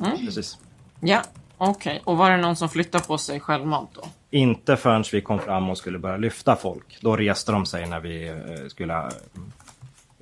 Mm. 0.00 0.18
Precis. 0.26 0.58
Ja, 1.00 1.22
okej. 1.58 1.92
Okay. 1.92 2.00
Och 2.04 2.16
var 2.16 2.30
det 2.30 2.36
någon 2.36 2.56
som 2.56 2.68
flyttade 2.68 3.04
på 3.04 3.18
sig 3.18 3.40
självmant 3.40 3.90
då? 3.94 4.02
Inte 4.30 4.76
förrän 4.76 5.04
vi 5.12 5.20
kom 5.20 5.38
fram 5.38 5.70
och 5.70 5.78
skulle 5.78 5.98
börja 5.98 6.16
lyfta 6.16 6.56
folk. 6.56 6.98
Då 7.00 7.16
reste 7.16 7.52
de 7.52 7.66
sig 7.66 7.88
när 7.88 8.00
vi 8.00 8.28
eh, 8.28 8.68
skulle 8.68 9.08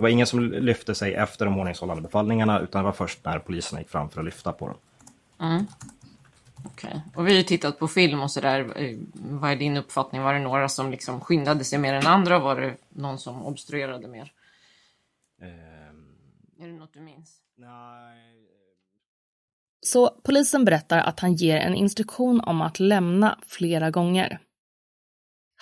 det 0.01 0.03
var 0.03 0.09
ingen 0.09 0.27
som 0.27 0.41
lyfte 0.41 0.95
sig 0.95 1.15
efter 1.15 1.45
de 1.45 1.59
ordningshållande 1.59 2.03
befallningarna 2.03 2.61
utan 2.61 2.83
det 2.83 2.85
var 2.85 2.93
först 2.93 3.25
när 3.25 3.39
poliserna 3.39 3.81
gick 3.81 3.91
fram 3.91 4.11
för 4.11 4.21
att 4.21 4.25
lyfta 4.25 4.53
på 4.53 4.69
dem. 4.69 4.77
Mm. 5.41 5.67
Okej, 6.65 6.91
okay. 6.91 7.01
och 7.15 7.27
vi 7.27 7.31
har 7.31 7.39
ju 7.39 7.43
tittat 7.43 7.79
på 7.79 7.89
film 7.89 8.21
och 8.21 8.31
sådär. 8.31 8.73
Eh, 8.77 8.99
vad 9.15 9.51
är 9.51 9.57
din 9.57 9.77
uppfattning? 9.77 10.23
Var 10.23 10.35
det 10.35 10.41
några 10.41 10.69
som 10.69 10.91
liksom 10.91 11.21
skyndade 11.21 11.65
sig 11.65 11.79
mer 11.79 11.95
än 11.95 12.07
andra? 12.07 12.39
Var 12.39 12.61
det 12.61 12.77
någon 12.89 13.19
som 13.19 13.47
obstruerade 13.47 14.09
mer? 14.09 14.33
Um... 15.43 16.15
Är 16.65 16.67
det 16.67 16.79
något 16.79 16.93
du 16.93 17.01
minns? 17.01 17.37
Nej. 17.57 18.47
Så 19.81 20.11
polisen 20.23 20.65
berättar 20.65 20.99
att 20.99 21.21
han 21.21 21.35
ger 21.35 21.57
en 21.57 21.75
instruktion 21.75 22.41
om 22.41 22.61
att 22.61 22.81
lämna 22.81 23.39
flera 23.47 23.91
gånger. 23.91 24.39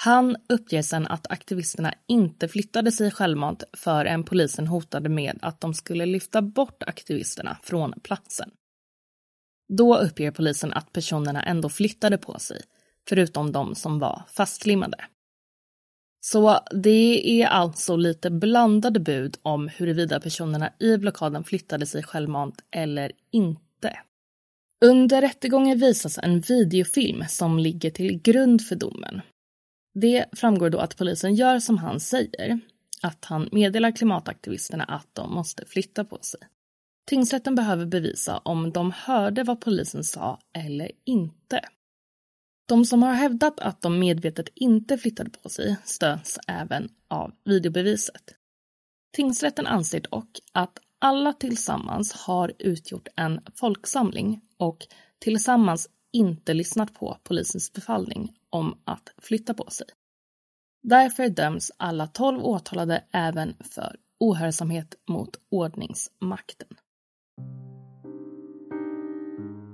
Han 0.01 0.37
uppger 0.49 0.83
sen 0.83 1.07
att 1.07 1.31
aktivisterna 1.31 1.95
inte 2.07 2.49
flyttade 2.49 2.93
sig 2.93 3.11
självmant 3.11 3.63
förrän 3.73 4.25
polisen 4.25 4.67
hotade 4.67 5.09
med 5.09 5.39
att 5.43 5.61
de 5.61 5.75
skulle 5.75 6.07
lyfta 6.07 6.43
bort 6.43 6.83
aktivisterna 6.83 7.59
från 7.63 7.95
platsen. 8.03 8.51
Då 9.69 9.97
uppger 9.97 10.31
polisen 10.31 10.73
att 10.73 10.93
personerna 10.93 11.43
ändå 11.43 11.69
flyttade 11.69 12.19
på 12.19 12.39
sig, 12.39 12.61
förutom 13.09 13.53
de 13.53 13.75
som 13.75 13.99
var 13.99 14.23
fastlimmade. 14.29 15.05
Så 16.21 16.61
det 16.83 17.43
är 17.43 17.47
alltså 17.47 17.97
lite 17.97 18.31
blandade 18.31 19.01
bud 19.01 19.37
om 19.43 19.69
huruvida 19.69 20.21
personerna 20.21 20.73
i 20.79 20.97
blockaden 20.97 21.45
flyttade 21.45 21.87
sig 21.87 22.03
självmant 22.03 22.65
eller 22.71 23.13
inte. 23.31 23.99
Under 24.85 25.21
rättegången 25.21 25.79
visas 25.79 26.19
en 26.19 26.41
videofilm 26.41 27.25
som 27.29 27.59
ligger 27.59 27.91
till 27.91 28.23
grund 28.23 28.63
för 28.63 28.77
domen 28.77 29.21
det 30.01 30.25
framgår 30.33 30.71
då 30.71 30.79
att 30.79 30.97
polisen 30.97 31.35
gör 31.35 31.59
som 31.59 31.79
han 31.79 32.01
säger, 32.01 32.61
att 33.03 33.25
han 33.25 33.49
meddelar 33.53 33.91
klimataktivisterna 33.91 34.85
att 34.85 35.09
de 35.13 35.35
måste 35.35 35.65
flytta 35.65 36.05
på 36.05 36.19
sig. 36.23 36.41
Tingsrätten 37.07 37.55
behöver 37.55 37.87
bevisa 37.87 38.39
om 38.39 38.73
de 38.73 38.93
hörde 38.97 39.43
vad 39.43 39.61
polisen 39.61 40.05
sa 40.05 40.41
eller 40.55 40.91
inte. 41.05 41.61
De 42.69 42.85
som 42.85 43.03
har 43.03 43.13
hävdat 43.13 43.61
att 43.61 43.81
de 43.81 43.99
medvetet 43.99 44.49
inte 44.55 44.99
flyttade 44.99 45.31
på 45.31 45.49
sig 45.49 45.77
stöds 45.85 46.39
även 46.49 46.89
av 47.09 47.33
videobeviset. 47.45 48.35
Tingsrätten 49.13 49.67
anser 49.67 50.01
dock 50.01 50.39
att 50.53 50.79
alla 50.99 51.33
tillsammans 51.33 52.13
har 52.13 52.53
utgjort 52.59 53.09
en 53.17 53.41
folksamling 53.55 54.41
och 54.57 54.87
tillsammans 55.19 55.89
inte 56.12 56.55
lyssnat 56.55 56.94
på 56.94 57.16
polisens 57.23 57.73
befallning 57.73 58.33
om 58.51 58.79
att 58.85 59.09
flytta 59.18 59.55
på 59.55 59.71
sig. 59.71 59.87
Därför 60.83 61.29
döms 61.29 61.73
alla 61.77 62.07
tolv 62.07 62.44
åtalade 62.44 63.05
även 63.12 63.55
för 63.61 63.97
ohörsamhet 64.21 64.94
mot 65.09 65.31
ordningsmakten. 65.51 66.68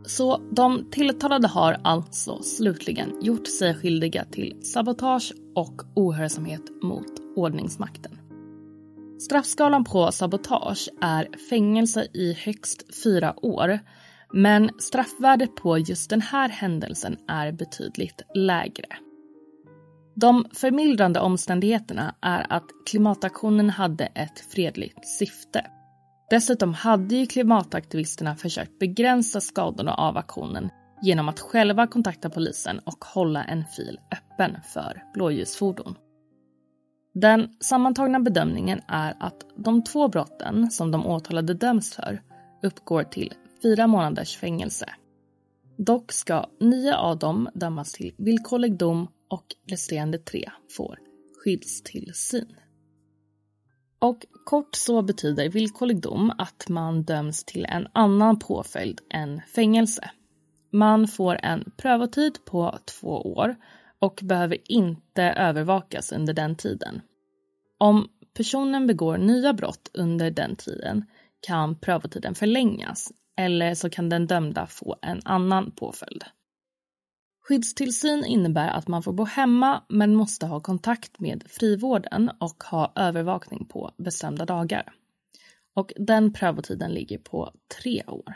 Så 0.07 0.41
de 0.53 0.91
tilltalade 0.91 1.49
har 1.49 1.81
alltså 1.85 2.43
slutligen 2.43 3.19
gjort 3.23 3.47
sig 3.47 3.75
skyldiga 3.75 4.25
till 4.25 4.61
sabotage 4.63 5.33
och 5.55 5.83
ohörsamhet 5.95 6.83
mot 6.83 7.13
ordningsmakten. 7.37 8.19
Straffskalan 9.21 9.85
på 9.85 10.13
sabotage 10.13 10.89
är 11.01 11.29
fängelse 11.51 12.07
i 12.15 12.33
högst 12.33 13.03
fyra 13.05 13.35
år 13.45 13.79
men 14.37 14.71
straffvärdet 14.79 15.55
på 15.55 15.79
just 15.79 16.11
den 16.11 16.21
här 16.21 16.49
händelsen 16.49 17.17
är 17.29 17.53
betydligt 17.53 18.23
lägre. 18.35 18.87
De 20.15 20.47
förmildrande 20.53 21.21
omständigheterna 21.21 22.15
är 22.21 22.47
att 22.53 22.65
klimataktionen 22.87 23.71
hade 23.71 24.05
ett 24.05 24.41
fredligt 24.41 25.09
syfte. 25.09 25.67
Dessutom 26.31 26.75
hade 26.75 27.15
ju 27.15 27.27
klimataktivisterna 27.27 28.37
försökt 28.37 28.79
begränsa 28.79 29.41
skadorna 29.41 29.95
av 29.95 30.17
aktionen 30.17 30.71
genom 31.03 31.29
att 31.29 31.41
själva 31.41 31.87
kontakta 31.87 32.31
polisen 32.31 32.79
och 32.79 33.05
hålla 33.05 33.45
en 33.45 33.65
fil 33.77 33.99
öppen 34.13 34.57
för 34.73 35.03
blåljusfordon. 35.15 35.95
Den 37.15 37.49
sammantagna 37.61 38.21
bedömningen 38.21 38.81
är 38.89 39.15
att 39.21 39.47
de 39.57 39.85
två 39.85 40.09
brotten 40.09 40.71
som 40.71 40.91
de 40.91 41.07
åtalade 41.07 41.55
döms 41.55 41.95
för 41.95 42.23
uppgår 42.63 43.03
till 43.03 43.35
fyra 43.65 43.87
månaders 43.87 44.37
fängelse. 44.37 44.87
Dock 45.77 46.13
ska 46.13 46.47
nio 46.61 46.97
av 46.97 47.19
dem 47.19 47.49
dömas 47.55 47.93
till 47.93 48.15
villkorlig 48.19 48.79
dom 48.79 49.09
och 49.31 49.45
resterande 49.67 50.19
tre 50.19 50.51
får 50.77 50.99
skyddstillsyn. 51.45 52.57
Och 53.99 54.27
kort 54.45 54.75
så 54.75 55.03
betyder 55.03 55.49
villkorlig 55.49 56.01
dom 56.01 56.33
att 56.39 56.69
man 56.69 57.03
döms 57.03 57.45
till 57.45 57.65
en 57.65 57.89
annan 57.93 58.39
påföljd 58.39 59.01
än 59.11 59.41
fängelse. 59.55 60.11
Man 60.73 61.09
får 61.09 61.39
en 61.43 61.73
prövotid 61.77 62.45
på 62.45 62.79
två 62.85 63.35
år 63.37 63.57
och 63.99 64.21
behöver 64.23 64.59
inte 64.65 65.23
övervakas 65.23 66.13
under 66.13 66.35
den 66.35 66.57
tiden. 66.57 67.01
Om 67.79 68.09
personen 68.35 68.87
begår 68.87 69.19
nya 69.19 69.53
brott 69.53 69.91
under 69.95 70.31
den 70.31 70.57
tiden 70.57 71.05
kan 71.41 71.79
prövotiden 71.79 72.35
förlängas 72.35 73.13
eller 73.37 73.75
så 73.75 73.91
kan 73.91 74.09
den 74.09 74.27
dömda 74.27 74.67
få 74.67 74.97
en 75.03 75.21
annan 75.25 75.71
påföljd. 75.71 76.25
Skyddstillsyn 77.49 78.25
innebär 78.25 78.69
att 78.69 78.89
man 78.89 79.03
får 79.03 79.13
bo 79.13 79.25
hemma 79.25 79.85
men 79.89 80.15
måste 80.15 80.47
ha 80.47 80.61
kontakt 80.61 81.21
med 81.21 81.45
frivården 81.49 82.31
och 82.41 82.65
ha 82.65 82.93
övervakning 82.97 83.67
på 83.67 83.95
bestämda 83.99 84.47
dagar. 84.47 84.93
Och 85.77 85.93
den 85.97 86.33
prövotiden 86.33 86.91
ligger 86.91 87.19
på 87.19 87.53
tre 87.81 88.05
år. 88.07 88.35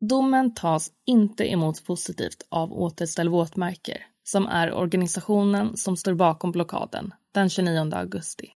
Domen 0.00 0.54
tas 0.54 0.92
inte 1.06 1.52
emot 1.52 1.84
positivt 1.84 2.46
av 2.48 2.72
Återställ 2.72 3.28
våtmarker 3.28 4.06
som 4.24 4.46
är 4.46 4.72
organisationen 4.72 5.76
som 5.76 5.96
står 5.96 6.14
bakom 6.14 6.52
blockaden 6.52 7.14
den 7.34 7.50
29 7.50 7.94
augusti. 7.94 8.52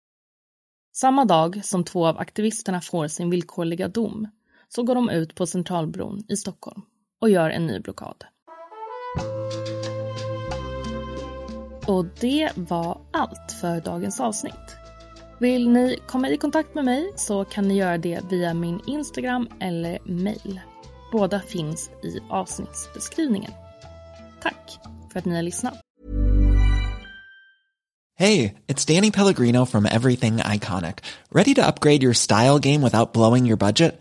Samma 0.93 1.25
dag 1.25 1.65
som 1.65 1.85
två 1.85 2.07
av 2.07 2.19
aktivisterna 2.19 2.81
får 2.81 3.09
sin 3.09 3.31
villkorliga 3.31 3.89
dom 3.89 4.29
så 4.75 4.83
går 4.83 4.95
de 4.95 5.11
ut 5.11 5.35
på 5.35 5.47
Centralbron 5.47 6.25
i 6.29 6.37
Stockholm 6.37 6.83
och 7.21 7.31
gör 7.31 7.51
en 7.51 7.67
ny 7.67 7.81
blockad. 7.81 8.25
Och 11.87 12.07
det 12.21 12.51
var 12.57 13.01
allt 13.11 13.53
för 13.61 13.81
dagens 13.81 14.21
avsnitt. 14.21 14.77
Vill 15.41 15.71
ni 15.71 15.99
komma 16.07 16.29
i 16.29 16.37
kontakt 16.37 16.75
med 16.75 16.85
mig 16.85 17.13
så 17.17 17.45
kan 17.45 17.69
ni 17.69 17.77
göra 17.77 17.99
det 17.99 18.21
via 18.31 18.55
min 18.55 18.81
Instagram 18.87 19.49
eller 19.61 19.99
mail. 20.05 20.61
Båda 21.13 21.41
finns 21.41 21.91
i 22.03 22.21
avsnittsbeskrivningen. 22.31 23.53
Tack 24.43 24.79
för 25.13 25.19
att 25.19 25.25
ni 25.25 25.35
har 25.35 25.43
lyssnat. 25.43 25.75
Hej, 28.19 28.59
det 28.67 28.91
är 28.91 28.95
Danny 28.95 29.11
Pellegrino 29.11 29.67
from 29.67 29.87
Everything 29.87 30.35
Iconic. 30.55 30.95
Ready 31.31 31.55
to 31.55 31.61
upgrade 31.61 32.03
your 32.03 32.15
style 32.15 32.59
game 32.59 32.85
without 32.85 33.13
blowing 33.13 33.47
your 33.47 33.57
budget? 33.57 34.01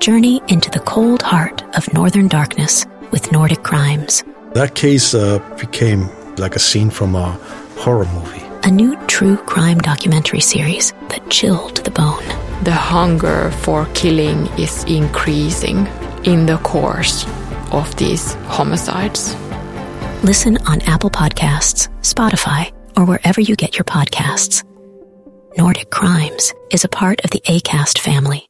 Journey 0.00 0.40
into 0.48 0.70
the 0.70 0.80
cold 0.80 1.22
heart 1.22 1.62
of 1.76 1.92
northern 1.92 2.28
darkness 2.28 2.86
with 3.10 3.32
Nordic 3.32 3.62
crimes. 3.62 4.22
That 4.54 4.74
case 4.74 5.14
uh, 5.14 5.38
became 5.58 6.08
like 6.36 6.56
a 6.56 6.58
scene 6.58 6.90
from 6.90 7.14
a 7.14 7.32
horror 7.78 8.06
movie. 8.06 8.42
A 8.62 8.70
new 8.70 8.96
true 9.06 9.36
crime 9.36 9.78
documentary 9.78 10.40
series 10.40 10.92
that 11.08 11.28
chilled 11.30 11.76
to 11.76 11.82
the 11.82 11.90
bone. 11.90 12.24
The 12.64 12.72
hunger 12.72 13.50
for 13.50 13.86
killing 13.94 14.46
is 14.58 14.84
increasing 14.84 15.86
in 16.24 16.46
the 16.46 16.58
course 16.58 17.26
of 17.72 17.94
these 17.96 18.34
homicides. 18.46 19.34
Listen 20.22 20.58
on 20.66 20.80
Apple 20.82 21.10
Podcasts, 21.10 21.88
Spotify, 22.02 22.72
or 22.96 23.04
wherever 23.04 23.40
you 23.40 23.56
get 23.56 23.76
your 23.76 23.84
podcasts. 23.84 24.64
Nordic 25.56 25.90
Crimes 25.90 26.52
is 26.70 26.84
a 26.84 26.88
part 26.88 27.24
of 27.24 27.30
the 27.30 27.40
ACAST 27.40 27.98
family. 27.98 28.47